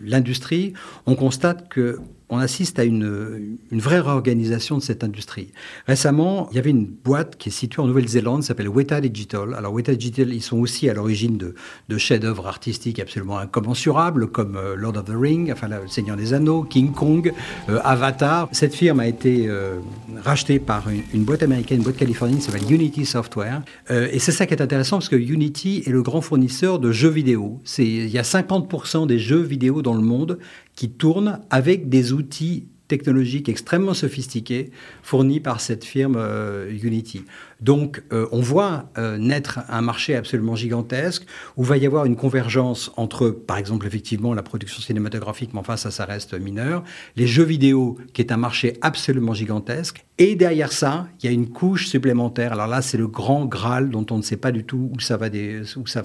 l'industrie, 0.04 0.74
on 1.06 1.16
constate 1.16 1.70
que 1.70 2.00
on 2.34 2.40
assiste 2.40 2.80
à 2.80 2.84
une, 2.84 3.58
vraie 3.72 4.00
réorganisation 4.00 4.78
de 4.78 4.82
cette 4.82 5.04
industrie. 5.04 5.50
Récemment, 5.88 6.50
il 6.52 6.56
y 6.56 6.60
avait 6.60 6.72
une 6.72 6.86
boîte 6.86 7.38
qui 7.38 7.50
est 7.50 7.52
située 7.52 7.82
en 7.82 7.88
Nouvelle-Zélande, 7.88 8.44
s'appelle 8.44 8.70
Weta 8.70 9.02
Digital. 9.02 9.54
Alors 9.54 9.74
Weta 9.74 9.94
Digital, 9.94 10.34
ils 10.34 10.42
sont 10.42 10.58
aussi 10.58 10.90
à 10.90 10.94
l'origine 10.94 11.38
de, 11.38 11.98
chefs-d'œuvre 11.98 12.48
artistiques 12.48 13.00
absolument 13.00 13.38
incommensurables, 13.38 14.28
comme 14.28 14.58
euh, 14.58 14.76
Lord 14.76 14.98
of 14.98 15.06
the 15.06 15.16
Ring, 15.16 15.52
enfin 15.52 15.68
Le 15.68 15.88
Seigneur 15.88 16.18
des 16.18 16.34
Anneaux, 16.34 16.64
King 16.64 16.92
Kong, 16.92 17.32
euh, 17.70 17.80
Avatar. 17.84 18.50
Cette 18.52 18.74
firme 18.74 19.00
a 19.00 19.08
été 19.08 19.48
euh, 19.48 19.76
rachetée 20.24 20.60
par 20.60 20.86
une, 20.90 21.24
boîte 21.24 21.44
américaine, 21.44 21.78
une 21.78 21.84
boîte 21.84 21.98
californienne 21.98 22.40
qui 22.40 22.46
s'appelle 22.46 22.72
Unity 22.72 23.06
Software. 23.06 23.62
et 23.90 24.20
c'est 24.20 24.32
ça 24.32 24.46
qui 24.46 24.54
est 24.54 24.62
intéressant 24.62 24.98
parce 24.98 25.10
que 25.10 25.16
Unity 25.16 25.84
est 25.86 25.92
le 25.92 26.02
grand 26.02 26.22
fournisseur 26.22 26.80
de 26.80 26.92
jeux 26.92 27.10
vidéo. 27.10 27.62
Il 27.78 28.10
y 28.10 28.18
a 28.18 28.24
50% 28.24 29.08
des 29.08 29.20
jeux 29.20 29.42
vidéo 29.42 29.82
dans 29.82 29.94
le 29.94 30.02
monde 30.02 30.40
qui 30.76 30.90
tournent 30.90 31.40
avec 31.50 31.90
des 31.90 32.14
outils 32.14 32.68
technologiques 32.88 33.50
extrêmement 33.50 33.94
sophistiqués 33.94 34.72
fournis 35.02 35.40
par 35.40 35.62
cette 35.62 35.84
firme 35.84 36.16
euh, 36.18 36.70
Unity. 36.70 37.24
Donc, 37.64 38.04
euh, 38.12 38.28
on 38.34 38.42
voit 38.42 38.90
euh, 38.98 39.18
naître 39.18 39.60
un 39.70 39.82
marché 39.82 40.18
absolument 40.18 40.58
gigantesque 40.58 41.26
où 41.56 41.64
va 41.64 41.78
y 41.78 41.86
avoir 41.86 42.04
une 42.04 42.18
convergence 42.18 42.92
entre, 42.98 43.30
par 43.30 43.58
exemple, 43.58 43.88
effectivement, 43.88 44.34
la 44.34 44.44
production 44.44 44.82
cinématographique, 44.82 45.52
mais 45.54 45.62
enfin, 45.62 45.78
ça, 45.78 45.90
ça 45.90 46.04
reste 46.04 46.34
mineur, 46.34 46.84
les 47.16 47.26
jeux 47.26 47.46
vidéo, 47.46 47.98
qui 48.12 48.22
est 48.22 48.34
un 48.34 48.38
marché 48.38 48.74
absolument 48.82 49.34
gigantesque, 49.34 50.06
et 50.20 50.36
derrière 50.36 50.72
ça, 50.72 51.08
il 51.20 51.26
y 51.26 51.30
a 51.30 51.32
une 51.32 51.50
couche 51.50 51.88
supplémentaire. 51.88 52.54
Alors 52.54 52.68
là, 52.68 52.84
c'est 52.84 52.98
le 52.98 53.08
grand 53.08 53.46
Graal 53.46 53.90
dont 53.90 54.06
on 54.12 54.18
ne 54.18 54.22
sait 54.22 54.38
pas 54.38 54.52
du 54.52 54.64
tout 54.64 54.92
où 54.94 55.00
ça 55.00 55.18
va, 55.18 55.26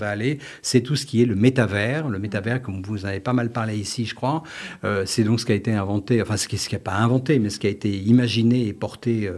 aller. 0.08 0.38
C'est 0.62 0.80
tout 0.80 0.96
ce 0.96 1.04
qui 1.04 1.20
est 1.20 1.26
le 1.26 1.34
métavers. 1.34 2.08
Le 2.08 2.18
métavers, 2.18 2.62
comme 2.62 2.82
vous 2.82 3.04
en 3.04 3.08
avez 3.08 3.20
pas 3.20 3.34
mal 3.34 3.50
parlé 3.50 3.76
ici, 3.76 4.06
je 4.06 4.14
crois, 4.14 4.44
euh, 4.84 5.02
c'est 5.04 5.24
donc 5.24 5.40
ce 5.40 5.44
qui 5.44 5.52
a 5.52 5.56
été 5.56 5.74
inventé, 5.74 6.22
enfin, 6.22 6.38
ce 6.38 6.48
qui 6.48 6.56
n'a 6.72 6.78
pas 6.78 6.94
inventé, 6.94 7.38
mais 7.38 7.50
ce 7.50 7.58
qui 7.58 7.66
a 7.66 7.70
été 7.70 7.90
imaginé 7.90 8.66
et 8.66 8.72
porté, 8.72 9.30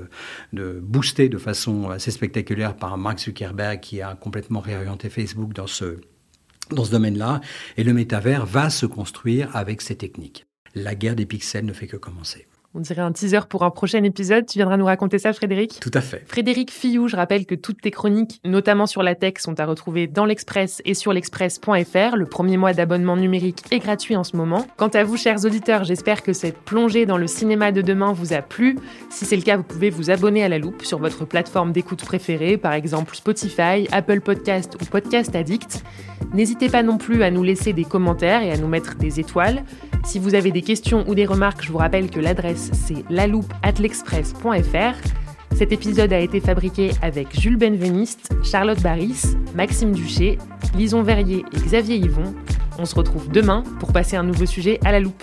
de 0.52 0.80
boosté 0.80 1.28
de 1.28 1.38
façon 1.38 1.90
assez 1.90 2.09
spectaculaire 2.10 2.76
par 2.76 2.96
Mark 2.98 3.18
Zuckerberg 3.18 3.80
qui 3.80 4.00
a 4.02 4.14
complètement 4.14 4.60
réorienté 4.60 5.08
Facebook 5.08 5.52
dans 5.52 5.66
ce, 5.66 6.00
dans 6.70 6.84
ce 6.84 6.90
domaine-là. 6.90 7.40
Et 7.76 7.84
le 7.84 7.92
métavers 7.92 8.46
va 8.46 8.70
se 8.70 8.86
construire 8.86 9.54
avec 9.56 9.80
ces 9.80 9.96
techniques. 9.96 10.46
La 10.74 10.94
guerre 10.94 11.16
des 11.16 11.26
pixels 11.26 11.64
ne 11.64 11.72
fait 11.72 11.86
que 11.86 11.96
commencer. 11.96 12.46
On 12.72 12.78
dirait 12.78 13.02
un 13.02 13.10
teaser 13.10 13.40
pour 13.48 13.64
un 13.64 13.70
prochain 13.70 14.04
épisode. 14.04 14.46
Tu 14.46 14.58
viendras 14.58 14.76
nous 14.76 14.84
raconter 14.84 15.18
ça, 15.18 15.32
Frédéric? 15.32 15.80
Tout 15.80 15.90
à 15.92 16.00
fait. 16.00 16.22
Frédéric 16.28 16.70
Fillou, 16.70 17.08
je 17.08 17.16
rappelle 17.16 17.44
que 17.44 17.56
toutes 17.56 17.80
tes 17.80 17.90
chroniques, 17.90 18.40
notamment 18.44 18.86
sur 18.86 19.02
la 19.02 19.16
tech, 19.16 19.34
sont 19.38 19.58
à 19.58 19.66
retrouver 19.66 20.06
dans 20.06 20.24
l'Express 20.24 20.80
et 20.84 20.94
sur 20.94 21.12
l'express.fr. 21.12 22.14
Le 22.14 22.26
premier 22.26 22.58
mois 22.58 22.72
d'abonnement 22.72 23.16
numérique 23.16 23.64
est 23.72 23.80
gratuit 23.80 24.14
en 24.14 24.22
ce 24.22 24.36
moment. 24.36 24.64
Quant 24.76 24.86
à 24.86 25.02
vous, 25.02 25.16
chers 25.16 25.44
auditeurs, 25.44 25.82
j'espère 25.82 26.22
que 26.22 26.32
cette 26.32 26.58
plongée 26.58 27.06
dans 27.06 27.16
le 27.16 27.26
cinéma 27.26 27.72
de 27.72 27.82
demain 27.82 28.12
vous 28.12 28.34
a 28.34 28.40
plu. 28.40 28.78
Si 29.10 29.24
c'est 29.24 29.36
le 29.36 29.42
cas, 29.42 29.56
vous 29.56 29.64
pouvez 29.64 29.90
vous 29.90 30.12
abonner 30.12 30.44
à 30.44 30.48
la 30.48 30.60
loupe 30.60 30.84
sur 30.84 31.00
votre 31.00 31.24
plateforme 31.24 31.72
d'écoute 31.72 32.04
préférée, 32.04 32.56
par 32.56 32.74
exemple 32.74 33.16
Spotify, 33.16 33.88
Apple 33.90 34.20
Podcast 34.20 34.76
ou 34.80 34.84
Podcast 34.84 35.34
Addict. 35.34 35.82
N'hésitez 36.32 36.68
pas 36.68 36.84
non 36.84 36.98
plus 36.98 37.24
à 37.24 37.32
nous 37.32 37.42
laisser 37.42 37.72
des 37.72 37.84
commentaires 37.84 38.44
et 38.44 38.52
à 38.52 38.56
nous 38.56 38.68
mettre 38.68 38.94
des 38.94 39.18
étoiles. 39.18 39.64
Si 40.04 40.18
vous 40.18 40.34
avez 40.34 40.52
des 40.52 40.62
questions 40.62 41.04
ou 41.08 41.14
des 41.14 41.26
remarques, 41.26 41.62
je 41.62 41.72
vous 41.72 41.78
rappelle 41.78 42.10
que 42.10 42.20
l'adresse 42.20 42.59
c'est 42.72 43.04
laloupe@l'express.fr. 43.10 45.56
Cet 45.56 45.72
épisode 45.72 46.12
a 46.12 46.20
été 46.20 46.40
fabriqué 46.40 46.92
avec 47.02 47.38
Jules 47.38 47.56
Benveniste, 47.56 48.32
Charlotte 48.42 48.80
Baris, 48.80 49.36
Maxime 49.54 49.92
Duché, 49.92 50.38
Lison 50.74 51.02
Verrier 51.02 51.44
et 51.52 51.58
Xavier 51.58 51.96
Yvon. 51.96 52.34
On 52.78 52.84
se 52.84 52.94
retrouve 52.94 53.28
demain 53.28 53.64
pour 53.78 53.92
passer 53.92 54.16
un 54.16 54.22
nouveau 54.22 54.46
sujet 54.46 54.78
à 54.84 54.92
la 54.92 55.00
loupe. 55.00 55.22